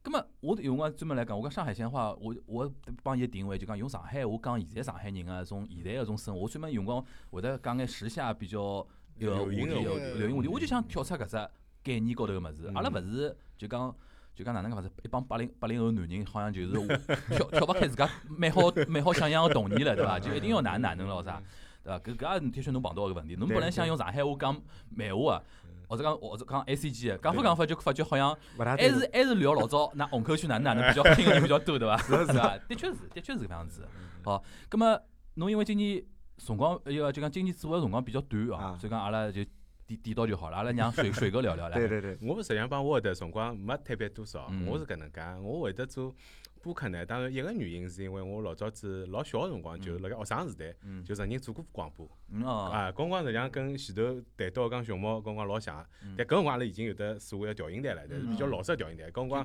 [0.04, 2.72] 咁么，我有辰光专门来讲，我讲上海闲话，我我
[3.02, 11.36] 帮伊定位就讲用上海话讲现在上海人个种现在个种生活，我专门用光会得讲眼时下比较流行个流行话题，我就想跳出搿只
[11.84, 12.70] 概念高头个物事。
[12.74, 13.94] 阿拉勿是就讲。
[14.34, 16.72] 就讲哪能讲法子，一帮八零八零后男人好像就是
[17.36, 20.18] 跳跳勿开自家美好美好想象个童年了，对伐？
[20.18, 21.42] 就一定要哪能哪能咯啥，
[21.84, 21.98] 对伐？
[21.98, 25.42] 搿搿也的确侬碰到个问题，侬本来想用上海话讲漫画啊，
[25.86, 31.96] 或者讲或者讲 A C G 讲法讲法就发觉好像还是还是聊老早那虹口区哪能哪能比较听的人比较多，对伐？
[32.02, 33.86] 是是啊，的确是的确是搿样子。
[34.24, 34.98] 好，葛么
[35.34, 36.02] 侬因为今年
[36.38, 39.44] 辰光一个就讲今年做个辰光比较短哦，所以讲阿拉就。
[39.86, 41.78] 点点到就好了，阿拉让水水哥聊聊来。
[41.78, 46.14] 对对对，我实际上帮我的辰光没特别多少，我是搿能介，我会得做。
[46.62, 52.06] 播客呢，当然一个原因是因为我老早子老小个辰光就辣盖学生时代，就曾经做过广播。
[52.48, 55.84] 啊，搿辰光实际上跟前头谈到讲熊猫搿辰光老像，
[56.16, 59.10] 但搿辰光阿拉已经有得所谓个调音台了，但是比较老式个调音台。
[59.10, 59.44] 搿辰光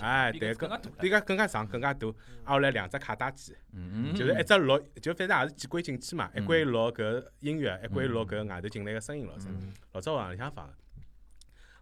[0.00, 2.06] 哎，对，更比搿更加长更加大。
[2.44, 3.56] 后来两只卡带机，
[4.14, 9.34] 就是一只录，就反正也是几关进去嘛，一关录搿音乐，一关录搿外头进来个声音咯，
[9.92, 10.68] 老早往里向放。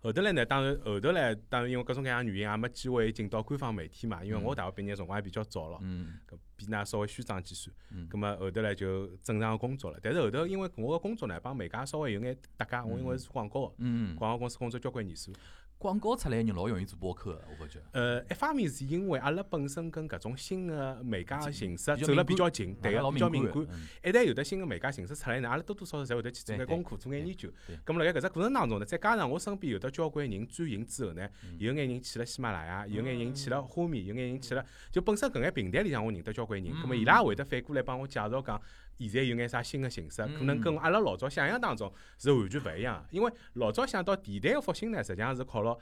[0.03, 4.25] 后头来呢，当然后头来，当然因为各种各样原因，也没机会进到官方媒体嘛。
[4.25, 5.79] 因为我大学毕业辰光也比较早了，
[6.27, 7.73] 搿比㑚稍微虚长几岁。
[8.09, 9.99] 葛末后头来就正常工作了。
[10.03, 15.33] 但是后头因为我个工作呢，帮媒介稍微有眼搭界，我因为是做广告个，广告公司工作交关年数。
[15.81, 17.81] 广告出来人老容易做播客，我觉着。
[17.93, 23.67] 呃，一方面是因为阿拉本身跟搿种新的媒介形式走了比较近，对个比较敏感。
[24.05, 27.49] 一旦有得新的媒介形式出来呢，阿拉多多少少侪会得去做眼功课，做眼研究。
[27.87, 34.63] 咁辣盖搿只过程当中呢，再加上我身边有得交关人转型之后呢，有眼人去了喜马拉雅，有眼人去了花米，有眼人去了，
[34.93, 38.61] 就本身搿眼平台里向我认得交关人，咁么伊拉会得反过来帮我介绍讲。
[39.09, 43.05] 现在有眼啥新的形式，可能跟阿拉老早想象当中是完全勿一样。
[43.11, 45.77] 因为老早想到电台个复兴呢，实际上是靠了。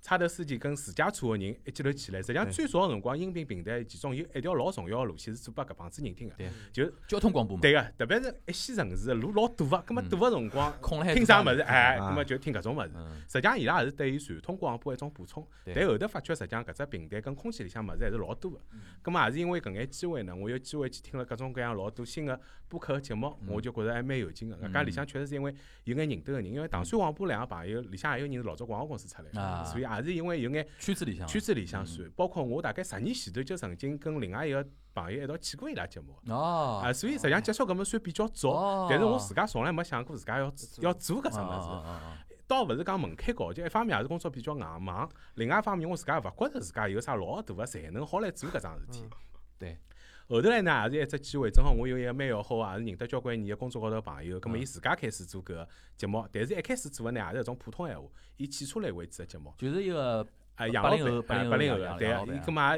[0.00, 6.34] 差头司机跟自驾车个人一记头起来，实际上最早个辰光，音频平台其中有一条老重要个路线是做拨搿帮子人听个，
[6.72, 7.60] 就交通广播嘛。
[7.60, 10.72] 对个，特别是一线城市路老堵个，葛末堵个辰光，
[11.14, 12.90] 听啥物事，哎，葛末就听搿种物事。
[13.28, 18.58] 实际上伊拉也是对于传统广播一种补充，但后头发觉实际上搿只平台跟空气里向物事还是老多个。
[19.02, 24.56] 葛末也是因为搿眼机会呢，我有机会去听了各种各样老多新个播客个节目，我就觉着还蛮有劲个。
[24.56, 30.66] 搿家里向确实是因为有眼认得个人，因为唐山广播两个朋友里向还有人是老早广告公司出来，所以也是因为有眼。
[30.78, 41.68] 圈子里向，圈子里向算，包括我大概十年前头就曾经跟另外一个朋友一道去过伊拉节目，哦，啊，所以实际上接触搿么算比较早，但是我自家从来没想过自家要要做搿只物事，
[42.46, 49.04] 倒勿是讲门槛高，就一方面也是工作比较硬忙，另外一方面我自家勿觉着自家有啥老大个才能好来做搿桩事体，
[49.58, 49.78] 对。
[50.36, 60.26] 后头来呢，也是一只机会，正好我有一个蛮要好个，也是认得交关年个工作高头朋友，葛末伊自家开始做搿个节目，但是一开始做个呢，也是一种普通闲话，以汽车类为主个节目，就是一个。
[60.56, 62.76] 啊，八零后，八零后，对啊，伊搿么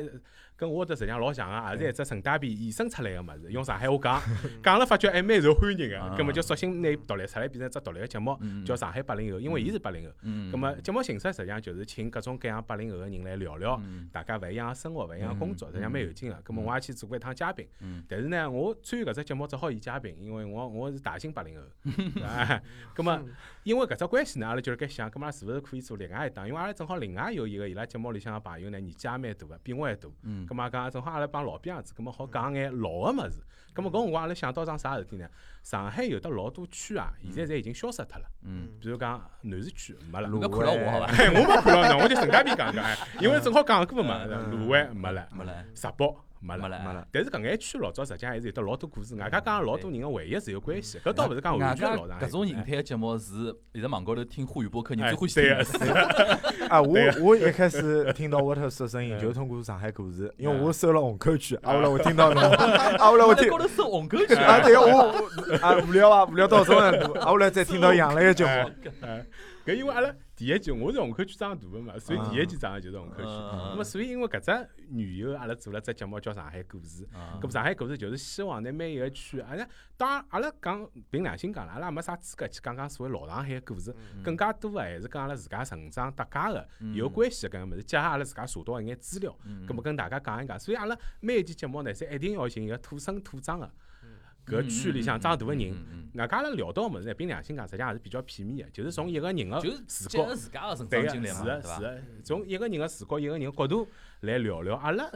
[0.57, 4.23] 跟我的实际上老像个，也是一只顺带便衍生出来个物事，用上海话讲，
[4.63, 10.13] 讲了发觉还蛮受欢迎个，葛末就索性拿独立出来变成一只独立个节目，叫上海八零后，因为伊是八零后，
[10.51, 13.81] 葛末节目形式实际上就是请各种各样八零后个人来聊聊，
[14.13, 16.41] 大家勿一样个生活，勿一样个工作，实际上蛮有劲个。
[16.45, 17.67] 葛末我也去做过一趟嘉宾，
[18.09, 21.63] 但是呢，我参与搿只节目只好演嘉宾，因为我我是大型八零后，
[22.25, 22.63] 哎，
[22.95, 23.21] 葛末
[23.65, 26.47] 因为搿只关系呢，阿拉就辣盖想，葛末是勿是可以做另外一档？
[26.47, 30.09] 因为阿拉正好另外有一个伊拉节目里向个朋友呢，年纪也蛮大个，比我还大，
[30.47, 31.27] 葛末讲正好阿拉。
[31.27, 33.43] 帮老兵样子，咁么好讲眼老个物事。
[33.75, 35.27] 咁么搿辰光阿拉想到桩啥事体呢？
[35.63, 38.27] 上海有得老多区啊，现在侪已经消失脱了。
[38.45, 38.69] 嗯。
[38.81, 40.29] 比如讲南市区没了。
[40.29, 41.07] 侬看牢我好伐？
[41.33, 42.85] 我没看牢侬，我就顺便讲讲，
[43.21, 44.25] 因为正好讲过嘛。
[44.25, 45.65] 卢湾没了，没了。
[45.75, 46.15] 石北。
[46.43, 47.07] 没了，没了。
[47.13, 50.99] 但是搿眼区老早实际上还是有得老多故事，外加讲老多人个回忆是有关系。
[50.99, 52.21] 搿倒勿是讲完全老长。
[52.21, 55.29] 搿种形态个节目是现在网高头听沪语播客人最欢
[55.65, 55.93] 喜听。
[56.69, 63.49] 啊，我我一开始听到沃特说声音，就通过上海故事，因为我搜了虹口区，啊，后来我听到侬， 啊，后来我听。
[63.49, 67.13] 高头搜虹口区啊，对我我啊无聊啊，无聊到什么程度？
[67.21, 68.51] 啊，后来再听到杨澜个节目。
[69.65, 70.13] 搿因为阿拉。
[70.43, 73.23] 第一季我是虹口区长大个嘛，所以第一季长个就是虹口区。
[73.23, 74.51] 那么所以因为搿只
[74.91, 77.07] 缘由，阿拉做了只节目叫《上海故事》。
[77.41, 79.65] 搿上海故事就是希望呢每一个区，阿拉
[79.97, 83.95] 当然阿拉讲凭良心讲了，阿拉没啥资格去讲讲所谓老上海个故事。
[84.25, 89.33] 更加多个还是讲阿拉自家成长搭界个有关系个搿个物事，结合阿拉自家查到一眼资料，
[89.69, 90.59] 葛末跟大家讲一讲。
[90.59, 93.71] 所以阿拉每一期节目呢，侪一定要寻一个土生土长个。
[94.47, 95.73] 搿区里向长大个人，
[96.15, 103.89] 外加阿拉聊到个物事呢，凭良心讲，实际上也是比较片面个，就是从一个人个视角，对个，是个，是个，从一个人个视角，一个人个角度
[104.21, 105.11] 来聊聊阿拉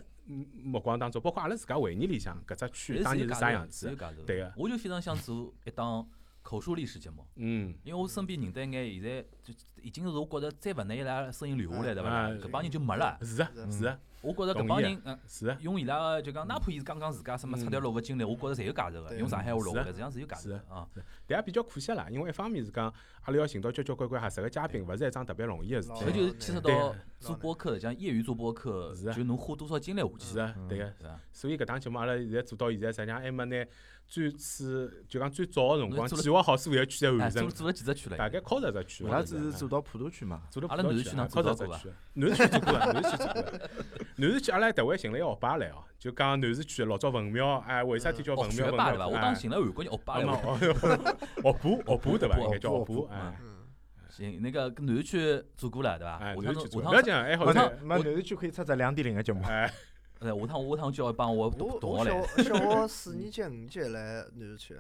[0.63, 3.95] 目光当中，包括阿拉自家回忆里向搿只区当年是啥样子，
[4.27, 4.53] 对个。
[4.57, 6.09] 我就非常想做一档
[6.43, 12.31] 口述历史节目，嗯，因为我身边认得一眼，现在就已经是我觉着再勿拿伊拉声音留下来，对伐？
[12.31, 13.19] 搿帮人就没了。
[13.23, 13.99] 是啊，是啊。
[14.27, 19.17] 我觉着搿帮人，嗯，是用伊拉个就讲，哪怕伊是刚刚自家什么出条路个经历，我觉着侪有价值个。
[19.17, 20.87] 用上海话落下来，实际上是有价值啊。
[21.27, 22.93] 但也比较可惜啦，因为一方面是讲，
[23.27, 26.05] 阿拉要寻到交交关关合适个嘉宾，勿是一桩特别容易个事体。
[26.05, 30.25] 搿就是牵涉到做播客，像业余做播客，就侬花多少精力下去。
[30.25, 30.93] 是啊，对个。
[31.33, 33.67] 所以搿档节目阿拉现在做到现在，实际上还没拿
[34.07, 37.51] 最初就讲最早个辰光计划好所有个区侪完成。
[37.51, 38.17] 做了几只区了？
[38.17, 39.05] 大概靠十只区。
[39.07, 41.91] 阿拉只是做到普陀区嘛，做到阿拉南市区能靠十只区。
[42.15, 43.71] 南市区做过了，南市区做过了。
[44.15, 48.67] 南市区阿拉特会寻了一个学霸来哦，就讲南市区老早文庙，哎，为啥体叫文庙？
[48.67, 49.09] 学霸对伐？
[49.09, 50.25] 我当寻了韩国人学霸来。
[50.25, 50.73] 学霸，学
[51.97, 52.39] 霸对伐？
[52.39, 53.41] 应该叫学霸，哎。
[54.09, 56.19] 行，那个南市区做过了对伐？
[56.19, 59.43] 下趟下趟，不要讲，哎，好像南市区可以出只两点零个节目。
[59.45, 59.67] 哎，
[60.21, 62.23] 下趟下趟叫帮我同同学来。
[62.43, 64.75] 小小学 四年级、五年级来南市区，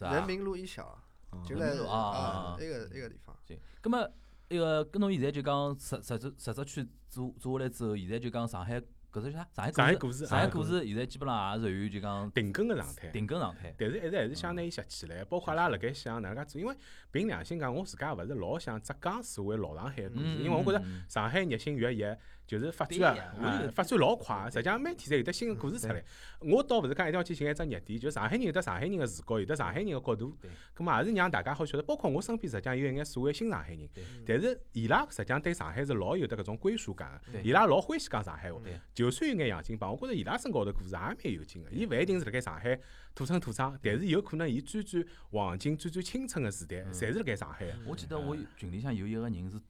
[0.00, 0.96] 人民路一小，
[1.44, 3.34] 就来啊，那个那个地方。
[3.46, 4.08] 行，葛么，
[4.48, 8.80] 那个跟侬现在就讲十十只十只区做做下来之后，现在就讲上海。
[9.12, 9.70] 搿只叫啥？
[9.70, 13.74] 上海故事，上海故事现在基本上也属于就讲停更个状态，停更状态。
[13.78, 16.76] 但是一直还是想拿伊拾起来，包括阿拉辣盖想哪能介做，因为
[17.10, 22.04] 凭良心讲，我自家勿是老想浙江所谓老上海故事，因为我觉着上海日新月异。
[22.48, 26.02] 就是发展啊，发展老快，实际上每天侪有得新个故事出来。
[26.40, 30.34] 我倒勿是讲一定要去寻一只热点，就上海人有得上海人个视角，有得上海人个角度。
[30.74, 33.86] 咁么也是让大家好晓得，包括我身边实际上有一眼所谓新上海人，
[34.26, 38.58] 但是伊拉实际上对上海是老有得搿种归属感个，伊拉老欢喜讲上海话。
[38.94, 41.70] 就算有眼洋泾浜，我觉着伊拉身高头故事也蛮有劲个。
[41.70, 42.80] 伊勿一定是辣盖上海
[43.14, 47.66] 土生土长，但是有可能伊最最黄金、最最青春个时代，侪是辣盖上海。
[47.86, 49.60] 我记得我群里向有一个人是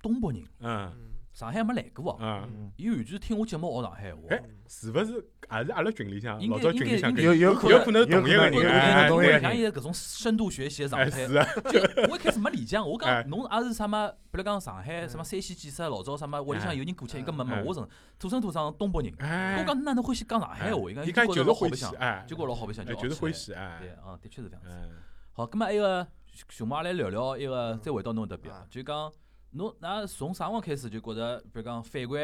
[0.00, 0.44] 东北人。
[0.60, 0.92] 嗯。
[1.32, 4.20] 上海没来过哦，伊完全听我节目学上海话。
[4.30, 11.26] 哎，是勿是也是阿拉群里向老早群里向有有有可能同一个人，像伊搿种深度学习状态。
[11.26, 14.08] 就我一开始没理解，我讲侬也是啥么？
[14.32, 17.88] 比如讲上海什么山西建设老早什么屋里向有人过去，一个没没我成
[18.18, 19.14] 土生土长东北人。
[19.58, 20.90] 我讲哪能欢喜讲上海话？
[21.04, 21.86] 伊讲就是欢喜，
[22.26, 23.52] 就觉老好白相，就是欢喜。
[23.54, 24.70] 哎，对啊，的确是这样子。
[25.32, 26.06] 好，咁么埃个
[26.48, 29.10] 熊猫来聊聊一个，再回到侬搿边，就讲。
[29.52, 32.20] 侬那从啥辰光开始就觉着，比如讲反观，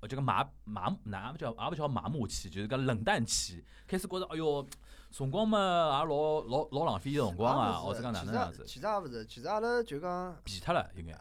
[0.00, 4.66] 呃，这个麻麻，哪不叫也勿叫麻木期，就是讲冷淡期，开始觉着，哎哟，
[5.10, 8.64] 辰光嘛也老老老浪费辰光啊，或者讲哪能样子？
[8.66, 11.12] 其实也勿是，其实阿拉就讲疲脱了，应该。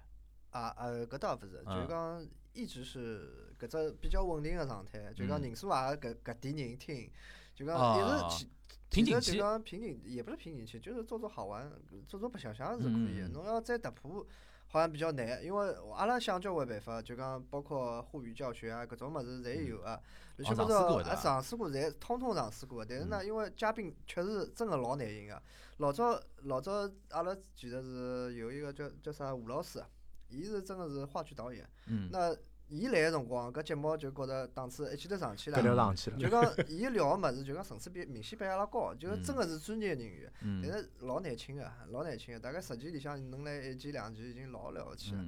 [0.51, 7.11] 啊呃，搿倒勿是，就讲一直是搿只比较稳定个状态，就讲人数也搿搿点人听，
[7.53, 8.47] 就讲一直
[8.89, 11.69] 瓶颈期，就讲瓶颈也不是瓶颈期，就是做做好玩，
[12.07, 14.25] 做做白相相是可以，侬要再突破。
[14.71, 19.99] 好像比较难，因为阿拉想交关办法，就讲包括沪语教学啊，搿种物事侪有啊。
[20.37, 22.83] 乱七八糟，啊，尝试过，侪通通尝试过。
[22.85, 25.39] 但是呢，因为嘉宾确实真个老难寻个。
[25.77, 29.83] 老早老早，阿拉其实是有一个叫叫啥吴老师，
[30.29, 31.69] 伊是真个是话剧导演。
[31.87, 32.09] 嗯。
[32.09, 32.33] 那
[32.71, 35.57] 伊来个辰光，搿节目就觉着档次一记头上去了。
[35.57, 36.17] 搿上去了。
[36.17, 40.31] 就讲伊聊个物事，就讲层次比明显比阿拉高，就真个是专业人员。
[40.41, 40.63] 嗯。
[40.63, 45.21] 但是老难请个，老难请个，大概十期里向能来一期两期已经老了勿起了。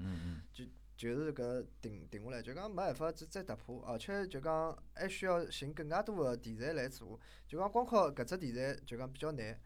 [0.53, 0.63] 就
[0.95, 7.19] 就是搿定定下来，就讲没办法再再突破，而且就讲还需要寻更加多个题材来做。
[7.45, 9.59] 就讲光靠搿只题材就讲比较难。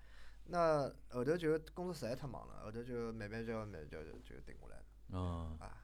[0.46, 4.84] 那后头就工作实在太忙了，后头就慢慢就慢慢就就定下来了。
[5.12, 5.58] 嗯。
[5.60, 5.84] 啊。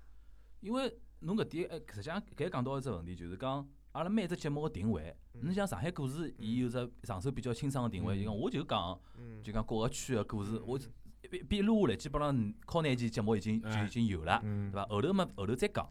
[0.63, 5.13] 因为侬搿点，哎，实际上搿讲到一只问题，就是讲阿拉每只节目个定位。
[5.41, 8.99] 侬像上海故事，伊有只上手比较清爽个定位，就讲我就讲，
[9.43, 14.86] 就讲各个区个故事，我一一录下来，基本上靠廿期节目已经就已经有了，对伐？
[14.86, 15.86] 后头嘛，后头再讲，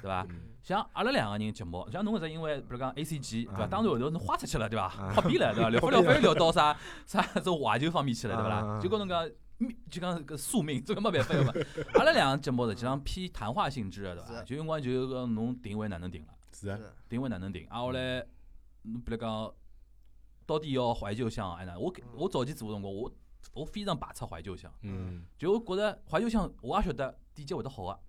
[0.00, 0.26] 对伐？
[0.62, 3.66] 像阿拉两个人节目，像侬搿只，因为比如讲 A C G，对伐？
[3.66, 4.88] 当然后头侬花出去了，对伐？
[4.88, 5.68] 花边了，对伐？
[5.70, 8.48] 聊不聊不聊到啥啥种怀旧方面去了，对伐？
[8.48, 8.80] 啦？
[8.80, 9.28] 就跟侬讲。
[9.90, 11.52] 就讲搿宿命，这个没办法个嘛。
[11.94, 14.42] 阿拉两个节目实际上偏谈话性质个，对伐？
[14.42, 16.28] 就辰光就讲侬定位哪能定了？
[16.52, 16.78] 是啊。
[17.08, 17.66] 定位哪能定？
[17.68, 18.24] 啊，后来
[18.82, 19.52] 侬比如讲，
[20.46, 21.78] 到底要怀旧向还是哪？
[21.78, 23.12] 我我早期做个辰光，我
[23.52, 24.72] 我非常排斥怀旧向。
[24.82, 25.24] 嗯。
[25.38, 28.00] 就觉着怀旧向，我也晓得点击会得好个，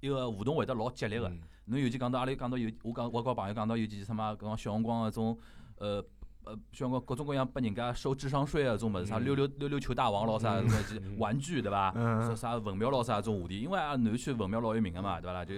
[0.00, 1.28] 一个互动会得老激烈个。
[1.66, 5.38] 侬尤其讲到阿拉讲到有，我讲我跟朋友讲到尤其什么，讲小辰光个种
[5.76, 6.04] 呃。
[6.48, 11.92] 呃，像个各种各样拨人家收智商税啊，种物事啥溜溜溜溜球大王咯啥，什么玩具对伐？
[12.26, 15.44] 啥啥文庙咯啥种话题，因为阿拉南区文庙老有名个嘛，对伐啦？
[15.44, 15.54] 就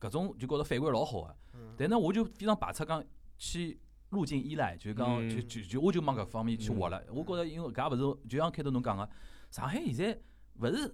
[0.00, 1.36] 搿种就觉着反馈老好个。
[1.76, 3.04] 但呢，我就非常排斥讲
[3.38, 3.78] 去
[4.08, 7.00] 路径依赖，就讲就就就我就往搿方面去活了。
[7.12, 9.08] 我觉着因为搿也勿是，就像开头侬讲个，
[9.52, 10.18] 上海现在
[10.58, 10.92] 勿是。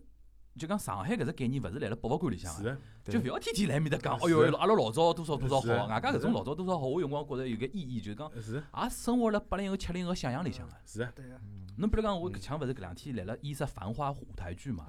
[0.58, 10.74] 就讲上海搿只概念勿是辣辣博物馆里向个，就勿要天天来面搭讲，哦哟，阿拉老早多少多少好，外加搿种老早多少好，我辰光觉着有个意义，就是讲，也生活辣八零后、七零后想象里向个。
[10.84, 11.40] 是啊，对个。
[11.76, 14.86] 侬比如讲，我搿腔勿是搿两天来了演只《繁花》舞台剧嘛？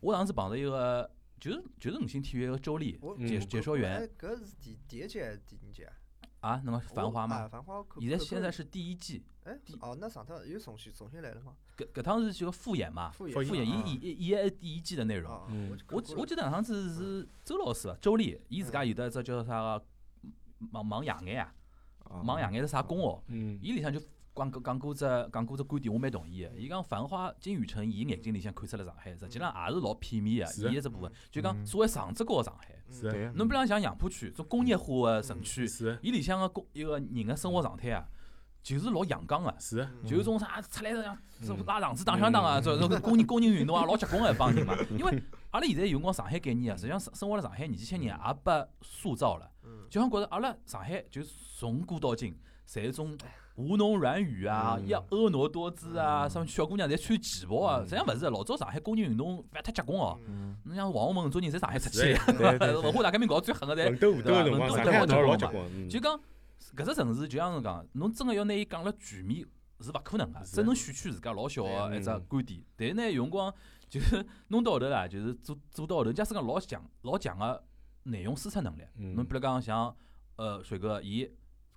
[0.00, 1.08] 我上次碰着一个，
[1.38, 4.08] 就是就是五星体育个周丽解解说员。
[4.18, 5.92] 搿是第第一季还是第二季啊？
[6.40, 9.24] 啊，那么繁花嘛，繁花现在现在是第一季。
[9.44, 11.54] 哎，哦，那上趟又重新重新来了吗？
[11.76, 15.32] 搿搿趟是就个复演嘛，复演，伊演演第一季的内容。
[15.90, 19.84] 我我记得上趟子是周老师，周丽，伊自家有的只叫啥个
[20.72, 21.52] 盲盲哑眼啊，
[22.24, 23.22] 盲哑眼是啥功哦？
[23.60, 24.00] 伊里向就
[24.34, 26.52] 讲讲过只讲过只观点，我蛮同意的。
[26.56, 32.78] 伊讲繁花金宇澄，伊眼睛里向看出了上海，实际上也是老片面的，伊一只部分，就讲所谓上只高上海。
[32.88, 35.66] 是，侬比方像杨浦区，种工业化个城区，
[36.00, 38.06] 伊里向个工一个人个生活状态啊，
[38.62, 41.18] 就是老阳刚个，是，就是种啥出来像
[41.66, 44.76] 拉场子打相打啊，这这工人工人运动啊，老结棍个一帮人嘛。
[44.96, 49.50] 因为阿拉现在有光上海概念啊，实际上生生活辣上海年纪轻人也被塑造了，
[49.90, 51.20] 就像觉着阿拉上海就
[51.58, 52.34] 从古到今，
[52.68, 53.16] 侪是种。
[53.56, 60.18] 吴侬软语啊，要婀娜多姿啊，什么小姑娘侪穿旗袍啊，实际上勿是，老早上海工人运动勿要太结棍哦。
[60.64, 62.16] 侬像王洪文搿种人，侪上海出去，
[62.82, 64.42] 文化大革命搞最狠个侪，对伐？
[64.42, 65.86] 文都都老结棍。
[65.86, 66.18] 就讲
[66.76, 69.46] 搿只城市，就像侬讲，侬真个要拿伊讲了全面
[69.80, 72.62] 是勿可能个，只能选取自家老小个一只观点。
[72.76, 73.54] 但是呢，有辰光
[73.88, 77.64] 就是弄到后头啦，就是做做到后头，假使讲老强老强个
[78.04, 78.82] 内容输出能力。
[79.14, 79.94] 侬比如讲像
[80.36, 81.30] 呃水哥伊。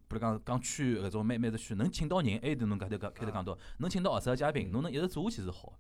[0.08, 5.74] 比如讲讲区搿种每每只区能请到人，还有侬搿头讲开头讲到，能请到合适个嘉宾，侬能一直做下去是好。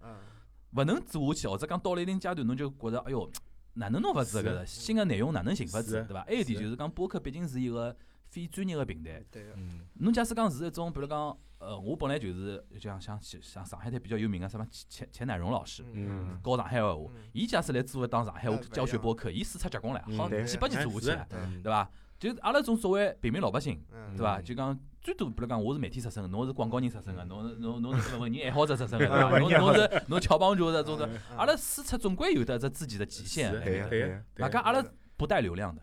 [0.71, 3.29] 勿能做下去，或者讲到了一定阶段，侬就觉着哎哟，
[3.75, 6.23] 哪能弄勿子搿个新个内容哪能寻勿子，对伐？
[6.23, 7.95] 还有一点就是讲博客毕竟是一个
[8.35, 9.23] 非专业个平台。
[9.31, 9.45] 对
[9.93, 16.97] 侬假使讲是一种，比如讲，呃，我本来就是就像像像上海滩比较有名个什么钱钱乃荣老师，嗯教上海话，
[17.31, 21.89] 伊假使来做一档上海话教学播客，伊输出结棍唻，好几百集做下去，对伐？
[22.19, 23.81] 就阿拉种所谓平民老百姓，
[24.17, 24.41] 对伐？
[24.41, 29.39] 就讲最多，比如讲，我是媒体出身，侬是广告人出身个，侬是侬侬是文人爱好者出身个，对伐？
[29.39, 33.51] 侬侬是侬乔帮主的种的，阿拉输出总归有的只自己的极限。
[33.63, 34.21] 对对。
[34.39, 34.83] 外加阿拉
[35.17, 35.81] 不带流量的。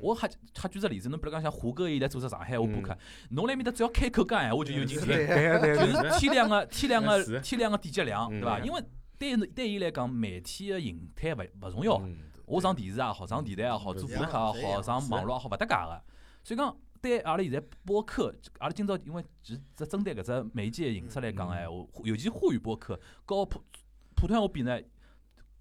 [0.00, 2.96] 我还还举只例子，侬比如讲像胡歌伊来做只上海话播客，
[3.30, 8.58] 侬那面搭只要开口讲闲话就有人听，就是天量个天量个天量个点击量，对伐？
[8.60, 8.82] 因为
[9.18, 12.00] 对对伊来讲，媒体个形态勿勿重要。
[12.46, 16.02] 我上电视也好，上电台也好，做播客也好，上网络也好，勿搭界个。
[16.44, 23.60] 所以讲，对阿拉现在播客，阿拉今朝因为只只针对搿只媒介形式来讲闲话，尤其沪语播客，和普
[24.14, 24.80] 普通话比呢，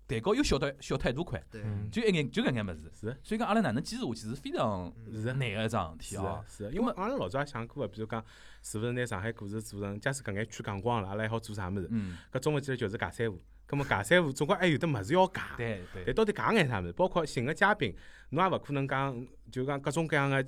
[0.08, 1.44] 蛋糕又小得小太多块，
[1.92, 2.90] 就一眼就搿眼物事。
[2.94, 3.18] 是。
[3.22, 6.42] 所以讲，阿拉哪能坚持下去是非常难个一桩事体啊。
[6.48, 6.72] 是。
[6.72, 8.24] 因为阿拉老早也想过，比如讲，
[8.64, 11.88] 是勿是拿上海故事做成，假使搿眼区讲光了，阿拉还好做啥物事？
[11.92, 12.18] 嗯。
[12.32, 13.42] 搿中文记来就是尬三胡。
[13.66, 16.04] 葛末尬三胡总归还有得物事要尬，对对。
[16.06, 16.94] 但到底尬眼啥物事？
[16.94, 17.94] 包括寻个嘉宾，
[18.30, 20.42] 侬也勿可能讲，就讲各种各样个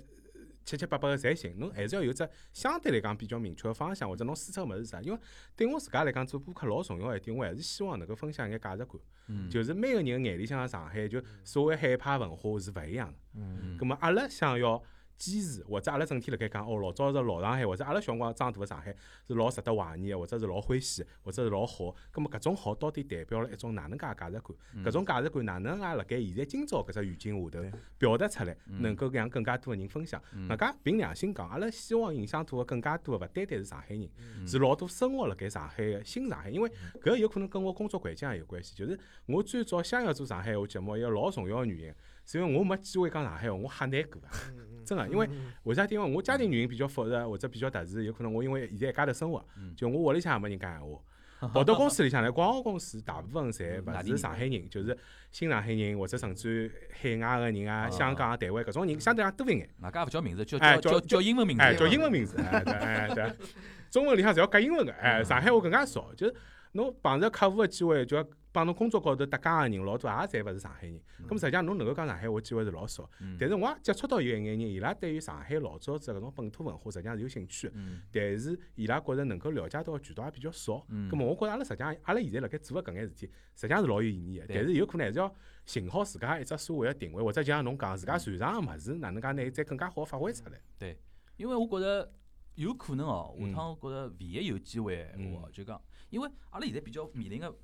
[0.65, 5.01] 七七八八个侪行，侬还是要有只相对来讲比较明确个方向，或者侬输出个物事啥？
[5.01, 5.19] 因为
[5.55, 9.01] 对我自家来讲做播客老重要一点，我还是希望能够分享一眼价值观。
[9.27, 9.49] 嗯。
[9.49, 13.17] 就是每个人眼里向个上海，就所谓海派文化是勿一样个。
[13.35, 13.77] 嗯。
[13.79, 14.83] 咁么阿拉想要。
[15.19, 18.95] 坚持，或者阿拉整天辣盖讲哦，老早是老上海，或者阿拉小辰光长大个上海
[19.27, 21.93] 是老值得怀念个，或者是老欢喜，或者是老好。
[22.13, 24.57] 咁么搿种好到底代表了一种哪能介价值观？
[24.83, 30.21] 搿种价值观哪能介辣盖现在今朝搿只语境下头表达出来，能够让更加多个人分享？
[30.47, 34.09] 大家凭良心讲，阿拉希望影响到个更加多个，勿单单是上海人，
[34.47, 36.49] 是老多生活辣盖上海个新上海。
[36.49, 36.71] 因为
[37.03, 38.73] 搿有可能跟我工作环境也有关系。
[38.73, 41.93] 就是我最早想要做上海话节目，一个老重要个原因，
[42.31, 44.29] 是因为我没机会讲上海话，我吓难过啊。
[44.85, 45.29] 真个，因为
[45.63, 45.85] 为啥？
[45.85, 49.43] 因为我家庭原因比较复杂，或者比较特殊，有可能我因为现在一家头生活，
[49.75, 50.99] 就我屋里向也没人讲闲话。
[51.53, 54.97] 跑到公司里向来，广告公司大部分侪勿是上海人，就是
[55.31, 59.69] 新上海人或者甚至海外个人啊，香港、台湾搿种人相对上多一眼。
[59.77, 61.63] 哪家勿叫名字，叫叫叫英文名字。
[61.63, 62.37] 哎，叫英文名字。
[62.41, 63.33] 哎对哎对，
[63.89, 64.91] 中文里向侪要讲英文个。
[64.93, 66.35] 哎，上海话更加少，就是
[66.73, 68.25] 侬碰着客户个机会就要。
[68.51, 70.99] 帮侬工作高头搭界个人老多，也侪勿是上海人。
[71.27, 73.09] 咁实际上侬能够讲上海话机会是老少。
[73.39, 77.71] 但是我也接触到有一眼人，伊拉对于上海老早子搿种本土文化实际上是有兴趣。
[78.11, 80.85] 但是伊拉觉着能够了解到个渠道也比较少。
[80.89, 84.45] 咁么我觉着阿拉实际上阿拉现在辣盖做个搿眼事体，实际上是老有意义个。
[84.49, 85.33] 但是有可能还是要
[85.65, 90.59] 寻好自家一只所谓个定位，或者就像侬讲自家擅长个物事，哪能介拿伊再更加好发挥出来。
[90.79, 90.97] 对，
[91.37, 92.11] 因为我觉着
[92.55, 95.79] 有可能哦，下趟我觉着唯一有机会我，就讲，
[96.09, 97.55] 因为阿拉现在比较面临个。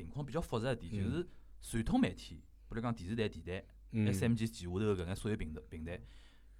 [0.00, 1.26] 情况比较复杂一点，就是
[1.60, 6.00] 传统媒体，比如讲电视台、电台、SMG 旗下头搿眼所有平台平台，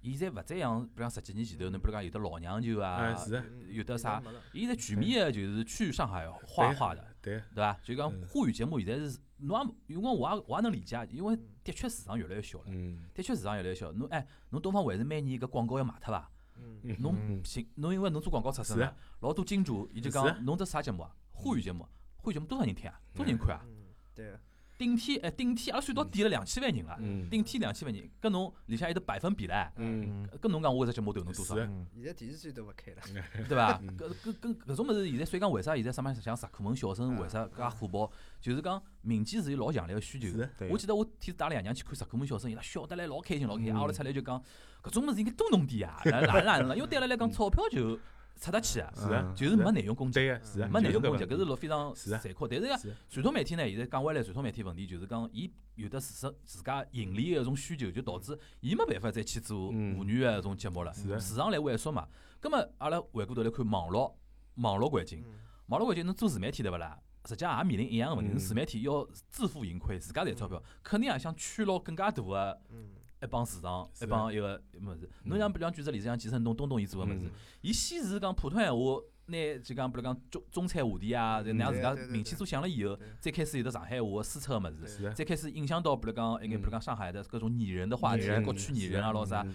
[0.03, 3.15] 现在勿再像，比如讲十几年前头，侬比如讲有的老娘舅啊，
[3.69, 4.21] 有的啥，
[4.53, 7.41] 现在全面的就是去上海话化的，对。
[7.53, 7.55] 对。
[7.55, 7.79] 伐？
[7.83, 12.65] 就讲沪语节目现在是，侬也，因为我也我也能理解，因为的确市场越来越小了，
[13.13, 13.91] 的确市场越来越小。
[13.91, 16.31] 侬哎，侬东方卫视每年搿广告要卖脱伐？
[16.99, 21.15] 侬行，侬因为侬做广告出身嘛，老多金主，伊就讲侬这啥节目啊？
[21.31, 21.87] 沪语节目。
[22.21, 22.99] 会节目多少人听啊？
[23.13, 23.65] 多少人看啊？
[24.15, 24.33] 对。
[24.77, 26.97] 顶天哎，顶天阿拉算到点了两千万人了。
[27.29, 29.69] 顶天两千万人，跟侬里向有得百分比唻。
[29.75, 30.27] 嗯。
[30.41, 31.55] 跟侬讲，我只节目投侬多少？
[31.55, 33.01] 现在电视剧都勿开了。
[33.47, 33.79] 对伐？
[33.79, 38.11] 搿搿搿搿种物事，现在所以讲，为啥现在上面像石库门小生为啥介火爆？
[38.41, 40.29] 就是讲民间是有老强烈个需求。
[40.71, 43.71] 我记得我天带拉爷娘去看石库门小生，伊拉笑得来老开心老开心。
[43.75, 44.43] 挨下来出来就讲，
[44.81, 46.01] 搿种物事应该多弄点啊！
[46.05, 46.75] 哪哪哪能？
[46.75, 47.99] 因为对阿拉来讲，钞票就。
[48.41, 52.47] 出得去啊，是啊，就是没内容攻击，是没内容攻击，搿是老非常残酷。
[52.47, 60.91] 但是呢传统媒体呢，现在讲回来，传统媒体问题就是讲，伊有的自身自家盈利个一种需求，就导致伊没办法再去做妇女个一种节目了。
[61.19, 62.07] 市场来萎缩嘛。
[62.39, 64.17] 葛末阿拉回过头来看网络，
[64.55, 65.23] 网络环境，
[65.67, 66.99] 网络环境侬做自媒体对勿啦？
[67.29, 72.59] 实际也面临一样个问题，自媒体要自负盈亏，自家赚钞票，肯定也想圈牢更加大个。
[73.21, 75.09] 一帮市场，一帮一个么子。
[75.25, 77.29] 侬像比如讲举只例子，像季承东东东伊做个么子，
[77.61, 89.45] 伊先是讲普通闲话，拿就讲比如讲中中产话题啊，那样自家名气做响了以后，再开始有的上海话输出个么子，再开始影响到比如讲一眼比如讲上海的各种拟人的话题，各区拟人啊老啥。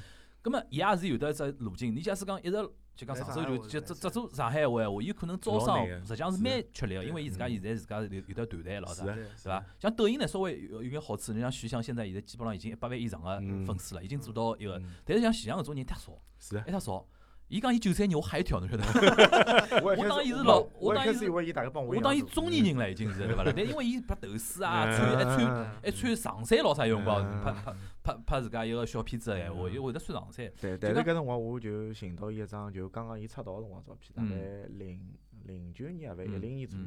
[0.43, 1.93] 葛末伊也是有的一只路径。
[1.93, 2.57] 你假使讲一直
[2.97, 9.65] 就讲上手就就只只做上海话闲话，有可能招商实际上是蛮吃力个，因为伊自家现在自家有有得团队咾啥，对伐？
[9.79, 13.37] 像抖音呢，稍微有有眼好处，你像徐翔现在现在基本上已经一百万以上个
[13.67, 14.83] 粉丝了，已经做到一个。
[15.05, 17.07] 但是像徐翔搿种人太少，是太少。
[17.49, 19.81] 伊讲伊九三年， 我吓一跳，侬晓得伐？
[19.85, 23.45] 我当伊是老，我当伊是，我当伊中年人了，已经是对伐？
[23.45, 30.51] 但 因为伊拍头饰啊，穿还穿还穿长衫老啥有辰光拍拍拍拍自家一个小片子个闲话，又会得穿长衫。
[30.61, 36.87] 对，但是搿辰光我就寻到伊一张，就刚刚伊出道辰光照片，大概零零九年啊，勿一零年左右，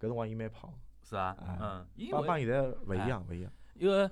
[0.00, 0.72] 搿辰光伊蛮胖。
[1.08, 3.52] 是啊，嗯，帮帮现在勿一样，勿一样。
[3.74, 4.10] 因为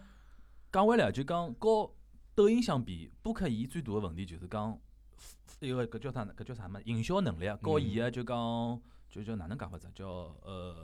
[0.71, 1.91] 讲回来就讲，和
[2.35, 4.79] 抖音相比，播客伊最大个问题就是讲。
[5.61, 6.25] 一个搿叫啥？
[6.25, 6.69] 搿叫啥？
[6.69, 6.81] 么？
[6.85, 9.87] 营销能力，高伊个就讲，就叫哪能讲法子？
[9.95, 10.07] 叫
[10.43, 10.75] 呃，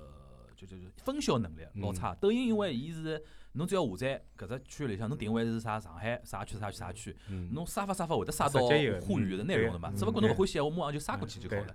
[0.55, 2.14] 就就就分销能力老差。
[2.16, 3.22] 抖音因为伊是，
[3.53, 5.80] 侬只要下载搿只区里向，侬定位是啥？
[5.80, 6.45] 上海啥？
[6.45, 6.70] 区啥？
[6.70, 6.93] 区啥？
[6.93, 7.16] 区？
[7.53, 8.61] 侬刷发刷发会得刷到
[9.01, 9.91] 沪语的内容的嘛？
[9.97, 11.74] 只勿过侬勿欢喜，我马上就刷过去就好了。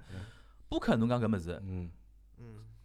[0.70, 1.62] 播客侬讲搿物事，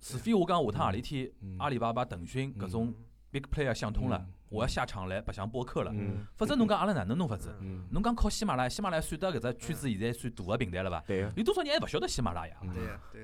[0.00, 2.94] 除非我讲下趟何里天，阿里巴巴、腾讯搿种
[3.30, 4.26] big player 想通了。
[4.48, 5.92] 我要下场来白相播客了，
[6.36, 7.52] 否则侬讲阿拉哪能弄法子？
[7.90, 11.02] 侬讲靠喜马拉雅，喜马拉雅算得搿只圈子现在算大个平台了伐？
[11.34, 12.56] 有多少人还勿晓得喜马拉雅？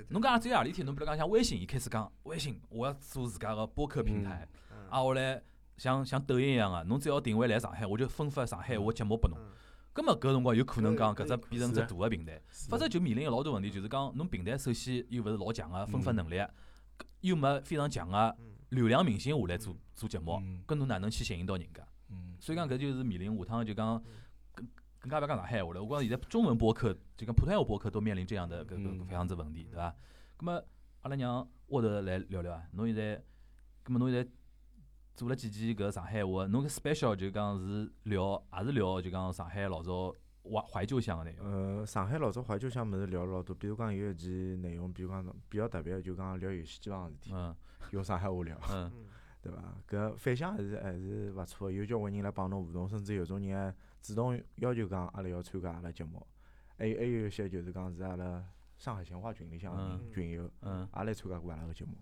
[0.08, 4.48] 侬讲只有何里天，侬比如讲像微信，伊开始讲微信，我要做自家个播客平台，
[4.90, 5.40] 啊，我来
[5.76, 9.38] 像像抖音一样个，侬只要定位来上海，我就分发上海话节目拨侬。
[9.92, 16.44] 葛末搿辰光有可能讲搿只变成只大个平台，否则就面临个老多问题，就是讲侬平台首先又勿是老强个分发能力，
[17.20, 18.36] 又没非常强个。
[18.72, 20.32] 流量明星下来做做节目，
[20.66, 21.86] 搿侬哪能去吸引到人家？
[22.40, 24.02] 所以讲搿就是面临下趟就讲
[24.54, 24.66] 更
[24.98, 25.82] 更加勿要讲上海话了。
[25.82, 29.94] 我讲现在中文播客，就讲普通话播客都面临这样的搿搿搿样子问题，对伐？
[30.38, 30.64] 葛么
[31.02, 32.62] 阿拉娘沃头来聊聊啊。
[32.72, 33.22] 侬现在，
[33.82, 34.30] 葛么侬现在
[35.14, 40.14] 做了几期搿上海话，侬搿 special 就讲是聊，也是聊就讲上海老早
[40.44, 41.46] 怀怀旧向个内容。
[41.80, 47.30] 呃，上海老早怀旧向物事聊了老多，比如讲有一期内容，比如讲比较特别，就讲聊游戏机房事体，
[47.90, 48.58] 用上海话聊。
[48.70, 48.90] 嗯。
[49.42, 49.60] 对伐？
[49.88, 56.24] 搿反响还是还是勿错个，有交关人来帮侬互动，甚至有种人还主动要求讲阿拉要参加阿拉节目。
[56.78, 58.44] 还有还有一些就是讲是阿拉
[58.78, 61.92] 上海闲话群里向群友，也来参加过阿拉个节目。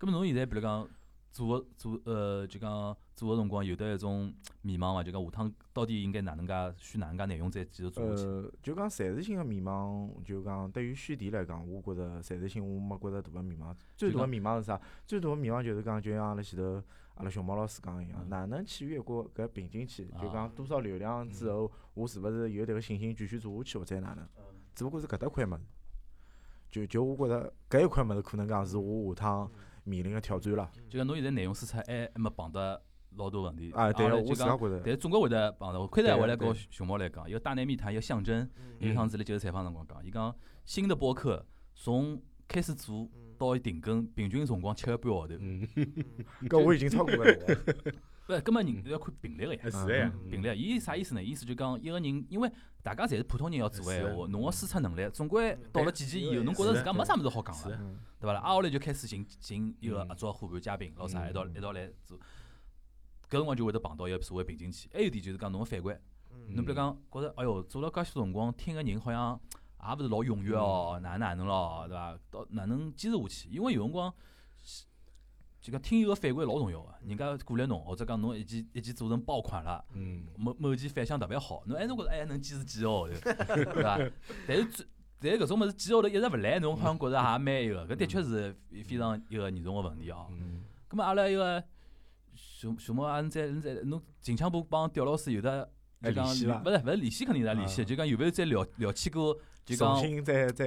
[0.00, 0.88] 搿么侬现在比如讲？
[1.30, 5.02] 做个做呃，就讲做个辰光有得一种迷茫伐？
[5.02, 8.28] 就讲下趟到底应该哪能介选哪能介内容再继续做下去？
[8.28, 13.74] 呃，就讲暂时性个迷茫，就讲对于选题来讲，我觉着暂时性我没觉着大个迷茫。
[13.96, 14.80] 最大个迷茫是啥？
[15.06, 16.82] 最大个迷茫就是讲，就像阿拉前头
[17.14, 20.08] 阿拉熊猫老师讲一样，哪能去越过搿瓶颈期？
[20.20, 24.26] 就讲多少流量之后，我是勿是有迭个信心继续做下去，或者哪能？
[24.74, 25.60] 只不过是搿搭块物事，
[26.70, 29.50] 就就我觉着搿一块物事可能讲是我下趟。
[29.88, 32.80] 面临个挑战了，就讲侬现在内容输出还还没碰到
[33.16, 35.86] 老多问题啊，对我自家觉着，但是总归会得碰到。
[35.86, 38.48] 开头我来跟熊猫来讲，一个大内密谈，一个象征。
[38.78, 40.32] 有趟子来接受采访辰光讲，伊讲
[40.64, 45.34] 新的播客从开始做到停更，平均辰光七个半号头。
[45.34, 47.24] 搿我已经超过了。
[48.28, 49.70] 勿，根本人要看频率个呀。
[49.70, 50.54] 是呀，频率。
[50.54, 51.22] 伊啥意思呢？
[51.22, 52.52] 意思就讲一个人，因为
[52.82, 58.40] 大家侪是普通人要做个闲话，侬个输出能力总归到了几级以后，侬觉着自家没啥物事好讲了，对伐啦？
[58.40, 62.18] 啊，后来就开始寻寻一个合作伙伴、嘉宾，老啥一道一道来做。
[63.30, 64.88] 搿辰光就会得碰到一个所谓瓶颈期。
[64.92, 65.96] 还有点就是讲侬个反馈，
[66.48, 69.40] 侬比如讲觉着，哎哟，做了介许多辰光，听个人好像
[69.86, 72.18] 也勿是老踊跃哦，哪哪能咯，对伐？
[72.30, 73.48] 到哪能坚持下去？
[73.48, 74.12] 因为有辰光。
[75.60, 79.84] 就讲听友个反馈老重要个，人家鼓励侬，或者讲侬一期一期做成爆款了，
[80.36, 83.14] 某某期反响特别好，侬还是觉着哎能坚持几个号头，
[83.74, 83.98] 对伐？
[84.46, 84.86] 但是最
[85.20, 90.28] 但是搿种物事几个号头一直勿来，侬好像觉着也蛮一个，搿的确是非常一个严重个问题哦。
[90.88, 91.62] 咁么阿拉一个
[92.36, 95.68] 熊熊猫啊，在在侬近腔部帮刁老师有的
[96.02, 99.36] 就讲，勿是勿是联系肯定是联系，就讲有没有再聊聊起过？
[99.64, 100.00] 就讲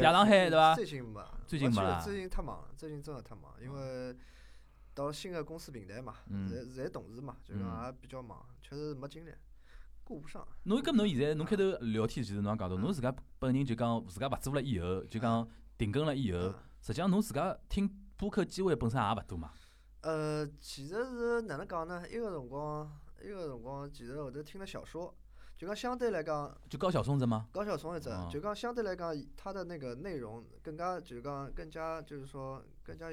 [0.01, 0.75] 亚上海对伐？
[0.75, 4.13] 最近没，最近没最近太忙了，最近真的太忙，因为。
[4.93, 9.31] 到新个公司平台嘛，侪侪同事嘛，就讲也比较忙，确实没精力，
[10.03, 10.45] 顾不上。
[10.63, 17.87] 侬搿侬现在侬开头聊天其实侬也讲到，侬自家本人就讲自家勿做了以后，就讲停更了以后，实际上侬自家听
[18.17, 19.51] 播客机会本身也勿多嘛。
[20.01, 22.03] 呃，其实是哪能讲呢？
[22.09, 22.91] 一个辰光，
[23.23, 25.15] 一个辰光，其实后头听了小说，
[25.57, 27.47] 就讲相对来讲，就高晓松只吗？
[27.51, 33.07] 高晓松一只，就讲相对来讲，他的那个内容更加，就是讲更加，就是说更加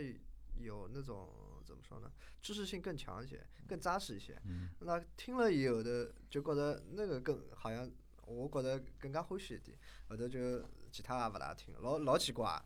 [0.57, 1.29] 有那种。
[1.69, 2.11] 怎么说呢？
[2.41, 4.41] 知识性更强一些，更扎实一些。
[4.81, 7.91] 那听了以后的，就觉得那个更好像，
[8.25, 9.77] 我觉得更加欢喜一点。
[10.09, 12.63] 后头就其他也勿大听，老老奇怪，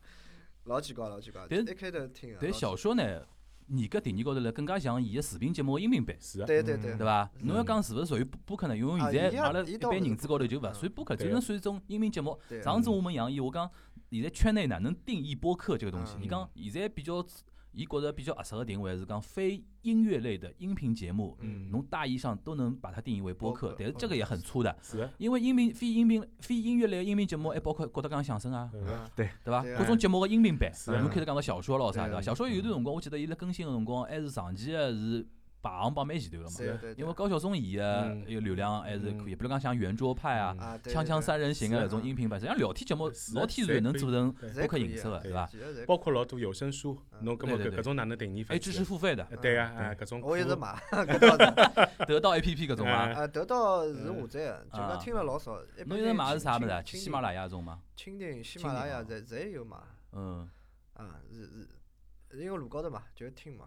[0.63, 1.45] 老奇怪，老奇怪。
[1.49, 2.37] 但一开头听。
[2.39, 3.27] 但小说呢，
[3.65, 6.15] 你搿定义高头来更加像伊个视频节目个音频版。
[6.21, 6.45] 是啊。
[6.45, 6.95] 对对对。
[6.95, 7.29] 对伐？
[7.41, 8.77] 侬要讲是勿是属于播客呢？
[8.77, 12.39] 因为现在阿拉一般认知高头就勿属于播客，只能属于一种音频节目。
[12.63, 13.69] 上次我们杨毅，我讲
[14.09, 16.15] 现在圈内哪能定义播客这个东西？
[16.21, 17.25] 你讲现在比较。
[17.73, 21.37] 伊觉得比较合适的定位是讲非音乐类的音频节目，
[21.71, 24.75] 侬大意上都能把它定义为播客，但是这个也很粗的，
[25.17, 28.71] 因为音频非音频非音乐类的音频节目还包括郭德纲相声啊，
[29.15, 29.51] 对对。
[29.51, 29.63] 吧？
[29.77, 32.21] 各种节目个音频版，侬开始讲到小说咯啥对伐？
[32.21, 35.27] 小说有段辰光，我记得伊辣更新的辰光还是长期的是。
[35.63, 40.53] 排行榜蛮前头个嘛，因为高晓松伊个流量还是可以，比如讲像圆桌派啊、
[40.83, 45.49] 锵锵三人行个那种音频版，实际上聊天节目老天然能做成播客形式个，对伐？
[45.87, 48.43] 包括老多有声书，侬搿么搿种哪能定义？
[48.43, 49.25] 还支持付费的？
[49.41, 50.77] 对啊，哎，搿种我一直 买，
[52.05, 52.91] 得到 A P P 搿种嘛？
[53.13, 55.57] 啊，得到是下载，就讲听了老少。
[55.85, 56.97] 侬一直买是啥物事？
[56.97, 57.79] 喜马拉雅种吗？
[57.95, 59.83] 蜻蜓、喜马拉雅侪侪有嘛？
[60.11, 60.49] 嗯。
[60.95, 63.65] 啊，是是，因为路高头嘛，就听嘛。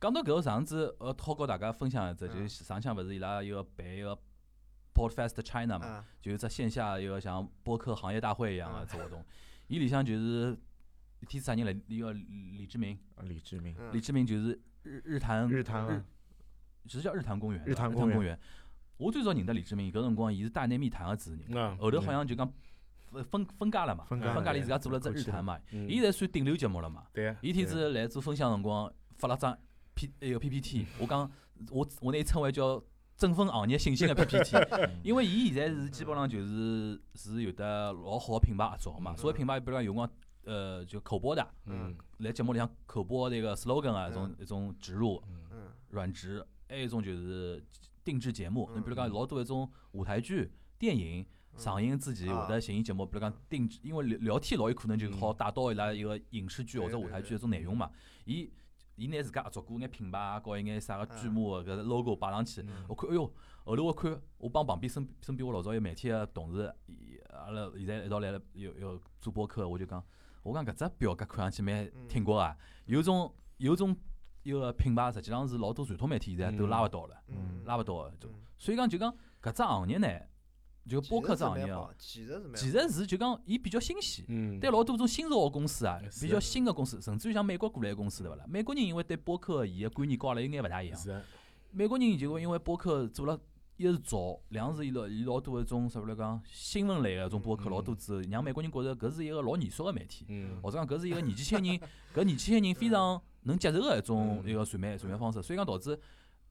[0.00, 4.16] 讲到搿个上次，呃，好跟大家分享一只，就是上腔勿是伊拉一个办一个
[4.94, 9.24] Podfest China 嘛，就是只线下一个像播客行业大会一样个只活动。
[9.68, 10.56] 伊里向就是
[11.20, 11.74] 一天啥人来？
[11.86, 12.98] 一个李志明。
[13.22, 13.74] 李志明。
[13.92, 15.48] 李志明就是日日坛。
[15.48, 16.04] 日坛。
[16.84, 17.64] 其实叫日坛公园。
[17.64, 18.38] 日坛公园。
[18.98, 21.78] 我最早认得李志明，搿辰光伊是大内密谈个主持人。
[21.78, 22.50] 后头好像就讲
[23.10, 25.58] 分分分家了嘛，分家里自家做了只日坛嘛。
[25.70, 27.06] 伊现在算顶流节目了嘛。
[27.12, 29.58] 对伊天子来做分享辰光发了张。
[29.96, 31.28] P 一个 PPT，我讲
[31.70, 32.80] 我我拿伊称为叫
[33.16, 34.54] 振奋行业信心的 PPT，
[35.02, 40.08] 因为伊现在是基本上就是是有的老好品牌合作嘛，所谓品牌比如讲有光
[40.44, 45.20] 呃就口播的，嗯，来节目里向口播那个 slogan 啊，一种一种植入，
[45.50, 47.64] 嗯，软植，还有一种就是
[48.04, 51.26] 定制节目，你比如讲老多一种舞台剧、电影。
[51.56, 57.90] 上映之前会得寻伊节目，比如讲定制，因为聊聊天老有可能就好带到伊拉一个影视剧或者舞台剧一种内容嘛。
[58.26, 58.46] 伊
[58.96, 63.30] 伊拿自家合作过眼品牌啊，搞一眼啥个剧目搿 logo 摆上去，我看，哎哟，
[63.64, 66.74] 后头我看，我帮旁边身身边我老早有媒体个同事，
[67.30, 70.02] 阿拉现在一道来了，有有做播客，我就讲，
[70.42, 73.94] 我讲搿只表格看上去蛮挺过啊，有种有种
[74.42, 77.16] 一个品牌，实际上是老多传统媒体现在都拉勿到了，
[77.64, 78.12] 拉勿到个，
[78.58, 80.08] 所以讲就讲搿只行业呢。
[80.88, 84.24] 就播客这行业哦，其实是就讲伊比较新鲜，
[84.60, 88.44] 对老多种新造个公司啊，比较新个公司，甚至于像美国过来个公司对勿啦？
[88.48, 91.22] 美国人因为对播客伊个观念跟阿拉有眼勿大一样。
[91.72, 93.36] 美国人就会因为播客做了
[93.76, 100.24] 一是早，两是伊老伊老多一种啥物来讲新闻类个种播客老多之后，让美国人觉着搿是一个老严肃个媒体，
[100.62, 101.80] 或者讲搿是一个年纪轻人，
[102.14, 105.98] 搿年纪轻人非常能接受个一种一个传媒传媒方式，所以讲导致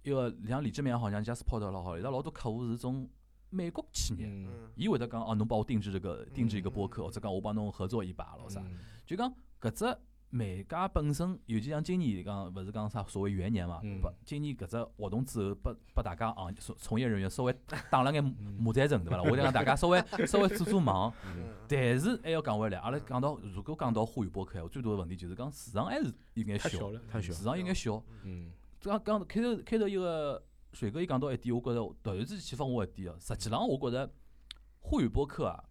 [0.03, 3.09] 一个像李志明好像加斯泡特老好，伊拉老多客户是种。
[3.55, 4.29] 美国企业，
[4.75, 8.61] 伊会得讲哦，侬帮我定制这个定制一个播客，或者讲我帮侬合作一把咯啥？
[9.05, 9.97] 就讲搿只
[10.29, 13.79] 媒介本身，尤其像今年讲，勿是讲啥所谓元年嘛？
[14.01, 17.55] 不，今年搿只活动之后，拨拨大家啊，从从业人员稍微
[17.89, 18.21] 打了眼
[18.59, 19.23] 马赛阵，对伐？
[19.23, 21.13] 我讲大家稍微 稍微做做忙，
[21.69, 26.69] 但是还要讲回来，阿拉讲到如果讲到沪语播客，最多的问题就是讲市场还是有眼小，
[27.21, 28.03] 市场有眼小。
[28.23, 28.51] 嗯，
[28.81, 30.43] 刚刚开头开头一个。
[30.75, 33.15] 水哥伊讲到一点，我觉着突然之间启发我一点哦。
[33.17, 34.11] 实际上，我觉着
[34.81, 35.63] 沪语播客啊，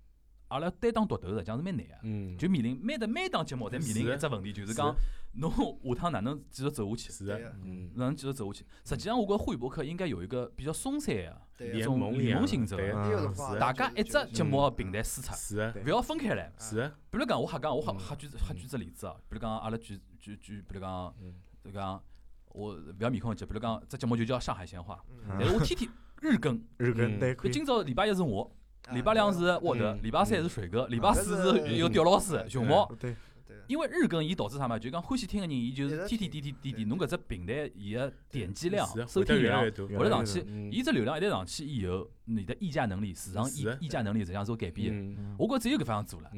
[0.48, 1.94] 阿拉担当独头实际上是蛮难个。
[2.05, 2.34] 嗯。
[2.38, 4.96] 就面临每的每档节目，侪面临一只问题，就是讲
[5.34, 7.12] 侬下趟哪能继续走下去？
[7.12, 7.55] 是的。
[7.62, 7.92] 嗯。
[7.96, 8.66] 哪能继续走下去？
[8.82, 16.50] 实际上，我觉沪语播客应该有一个比较松散个联盟联盟性质个，大家一只节目平台输出，是勿要分开来。
[16.59, 16.90] 是。
[17.11, 19.14] 比如讲，我瞎讲，我瞎瞎举瞎举只例子哦。
[19.28, 21.14] 比如讲，阿拉举举举，比如讲，
[21.62, 22.02] 就讲。
[22.55, 25.90] 我勿要面孔记，比如讲，这节目就叫上海闲话，但是我天天
[26.20, 27.36] 日更，日更对。
[27.50, 28.48] 今朝礼拜一是我，
[28.92, 32.90] 礼拜两是沃德，礼拜三是水哥，礼拜四是有刁老师、熊猫。
[32.98, 33.14] 对。
[33.66, 34.78] 因为日更，伊导致啥嘛？
[34.78, 45.22] 就讲欢喜听个人，伊就是天天点点点点，侬搿只平台伊个点击量、收听量会得上去，伊只流量一旦上去以后，你的议价能力、市场议议价能力实际上是有改变个。
[45.38, 46.30] 我觉只有搿方样做了，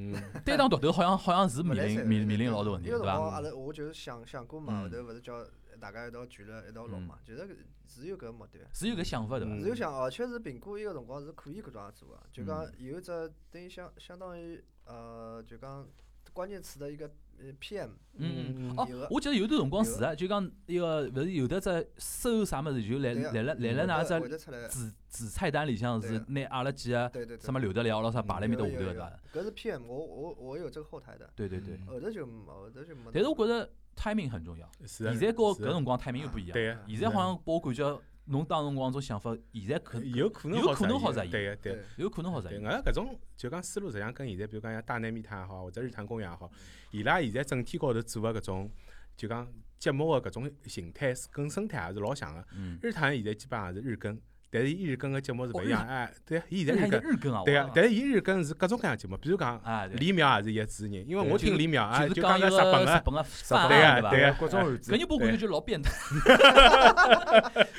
[0.45, 3.13] 单打独斗好像好像是面临面面临老多问题，对伐？
[3.15, 5.45] 阿拉我就是想想过嘛，后头勿是叫。
[5.77, 9.55] 大家一道聚了一道录嘛，就是是有搿个目的，是有搿想法对伐？
[9.61, 15.89] 是有想，而且是评估伊个辰光是可以搿种样做个，就讲有只等于相相当于呃，就讲
[16.33, 17.13] 关键词的一个呃
[17.61, 17.91] PM。
[18.19, 27.11] 嗯嗯哦，我记得有段辰光是啊，就讲一个勿是有的只搜啥物事，就来来了来了哪只子子菜单里向是拿阿拉几个
[27.41, 29.13] 什么刘德了啥摆辣面搭下头对伐？
[29.35, 31.29] 搿是 PM，我我我有这个后台的。
[31.37, 31.79] 对对对。
[31.87, 33.11] 后头就后头就没。
[33.13, 33.71] 但是我觉着。
[33.97, 36.53] timing 很重要，现在跟搿辰光 timing 又不一样。
[36.53, 41.31] 对现在好像拨我感觉，侬当辰光种想法，现在可有可能有可能好实现。
[41.31, 42.63] 对对，有可能好实现。
[42.65, 46.51] 俺搿种就讲思路，实际上跟现在，比如讲像大内密探也好，或者日坛公园也好，
[46.91, 48.71] 伊拉现在整体高头做个搿种，
[49.17, 52.45] 就讲节目个搿种形态跟生态也是老像个。
[52.83, 54.21] 日坛现在基本上是日更。
[54.49, 59.61] 但是伊日更个节目是勿一样，哎，对，伊现在日更，对啊，但是伊日更是各种各样节目，比如讲
[59.95, 63.27] 李淼也是一个主持人，因为我听李淼啊，就讲个日本个，
[63.69, 65.91] 对啊，对啊，各种搿人播感觉就老变态，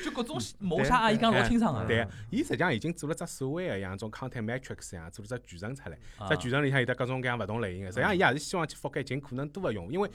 [0.04, 5.98] 就各种谋杀啊，伊讲老清爽个，对啊，伊实际上已经做了只所谓个像种 content matrix 一样，做了只矩阵出来，
[6.28, 10.10] 在矩阵里向有得各种各样勿同类型个，实际上伊也是希望去覆盖尽可能多个用户，因为。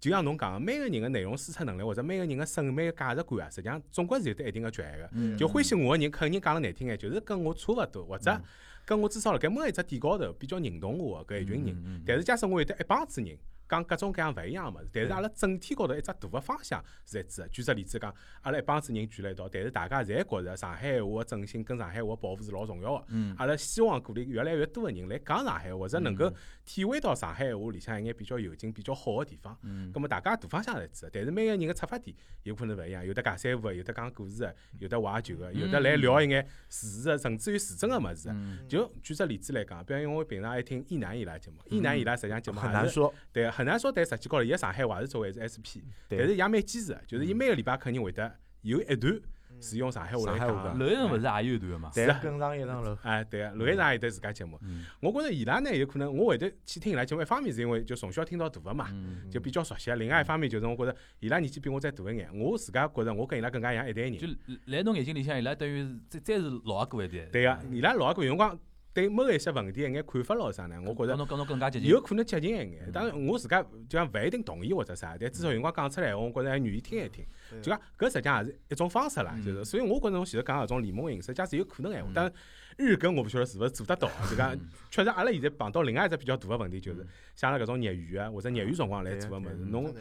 [0.00, 5.36] 就像侬讲个，每个人个内容输出能力或者每个人个审美价值观啊，实际上总归是有得一定个局限个。
[5.36, 8.40] 就欢喜我个人，肯定讲了难听眼，就是跟我差勿多，或者
[8.84, 12.02] 跟我至少辣盖某一只点高头比较认同我个搿一群人。
[12.06, 13.36] 但是假使我有得一帮子人。
[13.68, 17.48] 讲各种各样勿一样个物事，但是阿拉整体高头一只大个方向是一致个。
[17.48, 23.04] 举只例子讲，阿拉一帮子人聚辣一道，但是大家侪觉着上海闲话个振兴跟上海话保护是老重要个。
[23.36, 26.32] 阿拉希望鼓励越来越多个人来讲上海话，或者能够
[26.64, 29.56] 体会到上海闲话里向一眼比较有劲、比较好个地方。
[29.62, 29.92] 嗯。
[30.00, 38.32] 么大家大方向是一致个，但是每个人个出发点有可能勿一样，有的讲三胡个，有的讲故事个，有的怀旧个，有的来聊一眼时事个，甚至于时政个物事。
[38.68, 48.32] 就举只例子来讲，比如因为我平常爱听一南伊拉节目，一南伊拉实际上节目很难说，对，很难说，但实际高伊个上海话是作为是 SP，但是也蛮坚持的，就是伊每个礼拜肯定会得
[48.62, 49.20] 有一段
[49.60, 50.78] 是用上海话来讲。
[50.78, 51.90] 楼一层勿是也有一段个嘛？
[51.92, 52.96] 是跟上一层楼。
[53.02, 54.60] 哎，对个，楼一层有得自家节目。
[55.00, 58.88] 我觉着伊拉呢有可能，我会得去听伊拉节目，一方面是因为就从小听到大个嘛，
[59.28, 64.16] 就比较熟悉；另外一方面就是我觉着伊拉年纪比我再大一眼，我自家觉着我跟伊拉更加像一代人。
[64.16, 64.28] 就
[64.66, 67.24] 来侬眼睛里向，伊拉等于再再是老阿哥一代。
[67.32, 68.56] 对个，伊拉老阿哥有辰光。
[68.94, 70.76] 对某一些问题一眼看法咾啥呢？
[70.84, 72.90] 我觉着更加接近，有可能接近一眼。
[72.92, 77.24] 当然，我自家就讲勿一定同意或者啥，但至少有辰光讲出来，我觉着还愿意听一听。
[77.62, 82.32] 就讲搿实际上也是一种方式啦，就是所以我觉着侬前头讲搿种联盟形式，假使有可能闲话，但
[82.76, 84.10] 日更我勿晓得是勿是做得到。
[84.28, 84.58] 就讲
[84.90, 89.94] 确实，阿拉现在碰到另外一只比较大个问题，就是像阿拉搿种业余啊或者业余辰光来做个物事，侬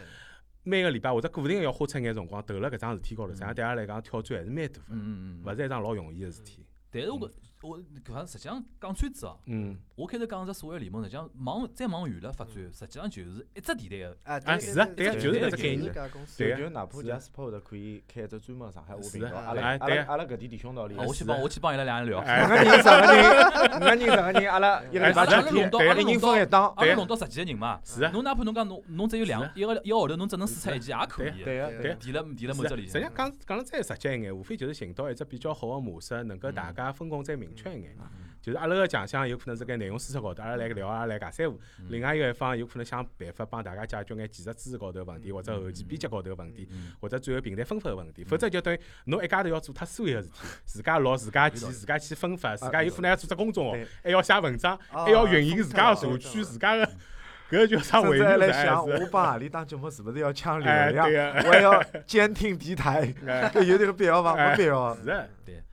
[0.64, 6.66] 每个礼拜或者固定要花出眼辰光投辣搿桩事体高头，实际上对阿拉来讲挑战还是蛮大个，勿是一桩老容易个事体。
[6.90, 7.30] 但是我。
[7.62, 13.98] 我搿方实际上讲穿子哦，嗯，我开头讲只所谓联盟，实际上往再往远了发展，实际上就是一只地带。
[13.98, 15.92] 个，啊是啊，对啊，就是一只概念，
[16.38, 25.68] 对就哪怕贾斯珀的可以开一只专门上海话频道，阿拉阿拉阿拉搿点弟兄道理，我去帮我去帮伊拉两人聊，五个人十个人，五个人十个人，阿拉一个礼拜天，天，
[26.08, 37.96] 一人分一档，阿拉弄到十几个人嘛，是啊，侬哪怕侬讲侬侬只有两一个一个号头，侬只能输出一件也可以，对啊，对，提了提了某只里，实际上讲讲了再实际一眼，无非就是寻到一只比较好个模式，能够大家分工再明确一眼。
[38.40, 41.60] 就是阿拉个强项有可能是搿内容输出高头，阿拉来聊阿拉来尬三胡。
[41.90, 46.66] 另外一个一方有可能想办法帮大家解决眼技术知识高头问题，或者后期编辑高头问题，
[47.02, 48.24] 或者最后平台分发个问题。
[48.24, 56.90] 否则就等于侬一家头要做脱所有个事体， 自家录、自家剪、自家去分发，自家有可能要做只公众号，还要写文章，还要运营自家个社区、自家个。
[57.52, 58.02] 搿叫啥？
[58.02, 61.06] 现在来想，我帮何里当节目是勿是要抢流量？
[61.46, 63.14] 我还要监听电台，
[63.54, 64.36] 搿有迭个必要伐？
[64.36, 64.96] 没必要。
[64.96, 65.64] 是啊，对，是。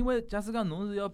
[0.00, 1.12] 因为假使讲侬是要。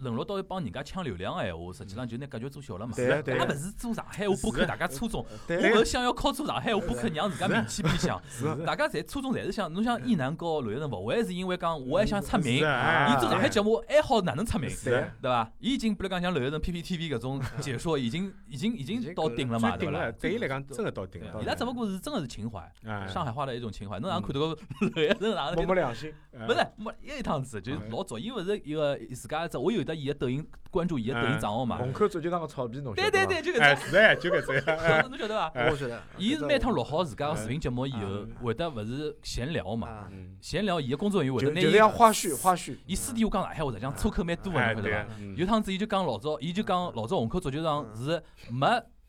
[0.00, 2.92] 沦落到要帮人家抢流量个闲话，实际上就拿格局做小了嘛。
[2.96, 3.38] 对对。
[3.38, 5.24] 也勿是做上海话播客，大家初衷。
[5.48, 8.20] 我勿想要靠做上海话播客让自家名气变响。
[8.66, 14.70] 大家侪初衷侪是想，侬想一南高刘一成勿会是因为讲我还想出名，伊做上海节目还好哪能出名？
[14.84, 15.50] 对伐？
[15.58, 20.10] 伊已经比如讲像刘一成 PPTV 搿种解说，已经已经已经到顶了嘛，对伐？
[20.12, 21.40] 对伊来讲真个到顶了。
[21.42, 22.70] 伊拉只不过是真个是情怀，
[23.08, 23.98] 上海话的一种情怀。
[24.00, 24.56] 侬哪能看到个
[24.94, 25.66] 刘一成哪能？
[25.70, 26.12] 没良心。
[26.32, 30.46] 勿是，没一趟子就是老早，伊勿是一个自家只，我有得伊个抖音。
[30.70, 31.78] 关注伊个抖音账号嘛？
[31.78, 33.90] 虹口足球场个草皮侬对对对，就搿只。
[33.90, 35.08] 是 哎，就搿只。
[35.08, 35.52] 侬晓得伐？
[35.68, 36.00] 我晓得。
[36.16, 40.08] 伊是每趟录好自家个视频节目以后，会得勿是闲聊嘛？
[40.40, 41.72] 闲聊，伊个工作人员会得拿伊。
[41.72, 42.78] 就花絮，花絮。
[42.86, 45.06] 伊私底下讲上海话，实际上粗口蛮多个，侬晓得伐？
[45.36, 48.66] 有趟子伊就讲老早，伊就讲老早虹口足球场是没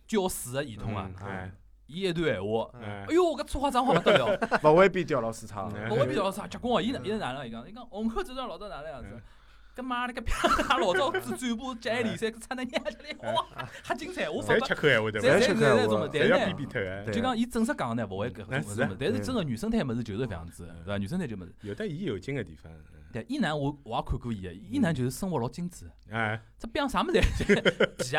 [0.08, 1.12] 叫水个系统啊。
[1.86, 4.40] 伊一段闲话，哎哟，搿粗话脏话勿得了。
[4.64, 5.70] 勿会比调老市场。
[5.92, 6.82] 勿会比调老市场，结棍哦！
[6.82, 7.46] 伊伊是哪能？
[7.48, 9.22] 伊讲，伊讲虹口足球场老早哪能样子？
[9.76, 10.36] 搿妈了个片，
[10.80, 14.30] 老早子转播接联赛，差那娘里哇，瞎精彩！
[14.30, 14.66] 我发觉。
[14.68, 15.40] 吃口闲话对伐？
[15.40, 20.98] 吃口闲话，但是呢，就讲伊正式讲呢，勿会搿种事但是真个原生态物事就是搿样子，对伐？
[20.98, 21.54] 原生态就物事。
[21.62, 22.72] 有的伊有劲个地方。
[23.14, 25.90] 对，伊男我我也看过伊个，一男就是生活老精致。
[26.10, 26.42] 哎。
[26.58, 27.20] 这边啥物事？
[27.98, 28.18] 皮鞋、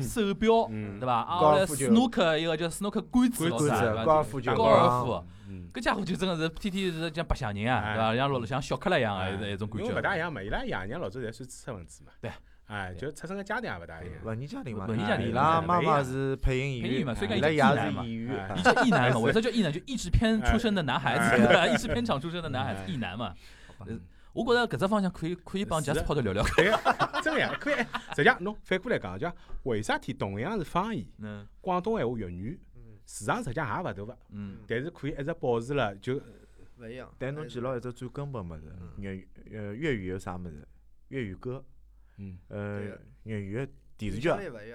[0.00, 1.12] 手表，对伐？
[1.22, 5.24] 啊，来斯诺克一个叫斯诺克杆子，高尔夫球，高尔夫。
[5.72, 8.16] 搿家伙就真个是天天是像白相人啊，对伐？
[8.16, 9.84] 像老像小克拉一样个一种感觉。
[9.84, 12.12] 因为勿大一样嘛，伊拉爷娘老早侪算知识分子嘛。
[12.20, 12.30] 对。
[12.66, 14.14] 哎，就出生个家庭也勿大一样。
[14.24, 14.86] 文艺家庭嘛。
[14.86, 15.28] 文艺家庭。
[15.28, 18.50] 伊拉妈妈是配音演员嘛，所以讲伊拉爷是演员。
[18.56, 19.70] 伊叫艺男嘛，为啥叫艺男？
[19.70, 21.66] 就译制片出身 的男孩子，对伐？
[21.66, 23.34] 译制片厂出身的男孩子，艺男嘛。
[24.32, 26.42] 我觉着搿只方向可以可以帮贾斯跑头聊聊。
[26.56, 26.78] 对个，
[27.22, 27.74] 真个呀，可以。
[28.14, 29.30] 实际上，侬反过来讲，就
[29.64, 31.06] 为啥体同样是方言，
[31.60, 32.60] 广东闲话粤语。
[33.04, 36.20] 市场实际上也勿大个，嗯，但是可以一直保持了就。
[36.78, 37.12] 勿一样。
[37.18, 38.62] 但侬记牢一只最根本物事，
[38.98, 40.66] 粤语呃粤语有啥物事？
[41.08, 41.64] 粤语歌，
[42.16, 42.80] 嗯，呃
[43.24, 43.68] 粤语个
[43.98, 44.28] 电视剧，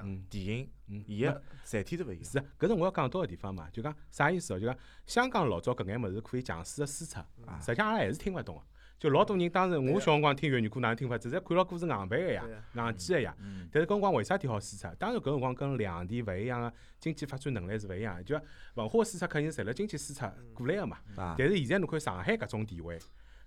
[0.04, 2.24] 嗯，电影，嗯，伊个载体是勿一样。
[2.24, 4.60] 是，搿是我要讲到个地方嘛，就讲啥意思哦？
[4.60, 7.20] 就讲香港老早搿眼物事可以强势个输出，
[7.60, 8.62] 实际上阿拉还是听勿懂个。
[9.00, 11.16] 就老多人当时我小辰光听粤语歌哪能听法？
[11.18, 12.44] 只是看牢歌是硬背个呀，
[12.74, 13.36] 硬记个呀。
[13.72, 14.88] 但是搿辰光为啥体好输出？
[14.98, 18.24] 当然搿辰光跟两地勿一样个经济发展能力是勿一样。
[18.26, 18.40] 就
[18.74, 20.98] 文化输出肯定是随了经济输出过来个嘛。
[21.38, 22.98] 但是现在侬看上海搿种地位，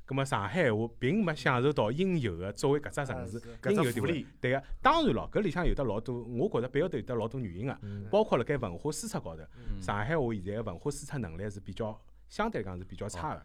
[0.04, 4.24] 葛末上海话并没享受到应有的作为搿只城市应有的福利。
[4.40, 7.76] 对个，当然咯，搿里向有得老多，我觉着背后头有得老多原因个，
[8.08, 9.42] 包括辣盖文化输出高头，
[9.80, 13.44] 上海话现在个文化输出能力是比较相对来讲是比较差个。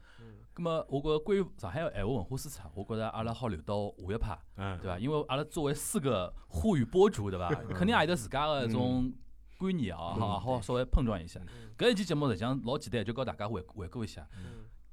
[0.56, 4.39] 咁么，我觉着关于上海个闲话文化输出，我觉着阿拉好留到下一趴，
[4.82, 4.97] 对伐？
[4.97, 7.49] 因为阿拉作为四个沪语播主，对伐？
[7.74, 9.12] 肯定也有得自家个一种
[9.58, 11.41] 观念啊，好好稍微碰撞一下。
[11.78, 14.26] 搿一期节目实际上老简单，就告大家回回顾一下。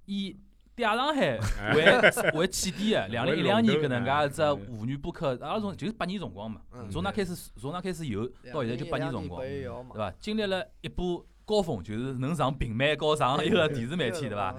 [0.06, 0.36] 以
[0.74, 1.38] 嗲上海
[1.76, 6.60] 为为 起点个，两零一两年搿能介一只沪语播客，阿拉从就是八年辰光嘛，
[6.90, 10.10] 从那开始，从那开始有到现在就八年辰光，对伐？
[10.18, 14.56] 经历了一波高峰，就是能上平面高上一个电视媒体，对伐？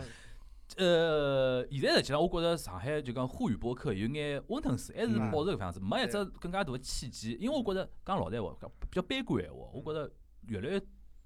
[0.78, 7.38] 呃，现在实际上，我觉着上海就讲沪语播客有眼温吞水，还是保持搿样子，没一只更加大的契机。
[7.40, 10.12] 因为我觉着讲老实闲话，比较悲观闲话，我觉着
[10.48, 10.82] 越来越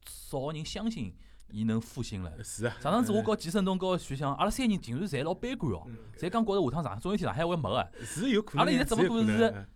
[0.05, 1.15] 少人相信
[1.49, 2.43] 伊能复兴了。
[2.43, 2.75] 是啊。
[2.81, 5.87] 上趟子我告季胜东告徐翔，阿拉三人竟然侪老悲观哦，
[6.17, 7.91] 侪讲觉着下趟上总有一天上海会没个。
[8.03, 8.59] 是有可能。
[8.59, 9.67] 阿拉现在只不过是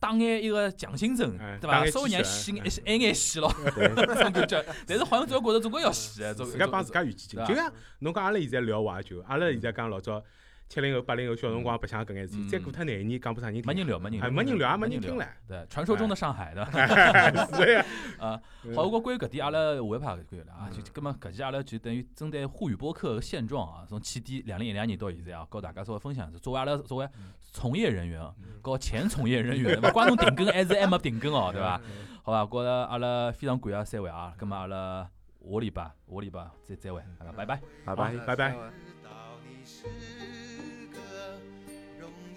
[0.00, 1.86] 打眼一个强心针，对伐？
[1.86, 4.64] 稍微让洗眼挨，眼眼洗咯，这 种感觉。
[4.86, 7.38] 但是好像总要觉着总归要洗，自家帮自家预期紧。
[7.46, 7.70] 就像
[8.00, 10.20] 侬讲阿拉现在聊怀旧，阿拉现在讲老早。
[10.70, 15.26] 七零后、八零后小辰光白相搿眼事体，再过脱廿年讲不啥人听，没人聊，没人，聊没人聊，也没人听唻。
[15.48, 16.64] 对，传说中的上海的，
[17.58, 17.84] 是呀。
[18.20, 18.40] 啊，
[18.76, 20.70] 好，我关于搿点，阿拉下一趴可以了啊。
[20.70, 26.38] 就，葛末搿期阿拉就等于针对沪语播客个现状啊，从起点两零一两年到现在啊，告大家稍微分享一下。
[26.38, 27.08] 作为阿拉作为
[27.50, 28.22] 从业人员，
[28.62, 31.80] 和前从业人员，勿管侬停更还是还没停更哦，对伐？
[32.22, 35.10] 好吧，觉着阿拉非常感谢三位啊，葛末阿拉
[35.42, 37.60] 下礼拜下礼拜再再会，好拜，拜。
[37.84, 38.36] 拜，拜。
[38.36, 40.19] 拜，拜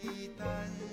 [0.04, 0.30] 一。
[0.38, 0.93] 担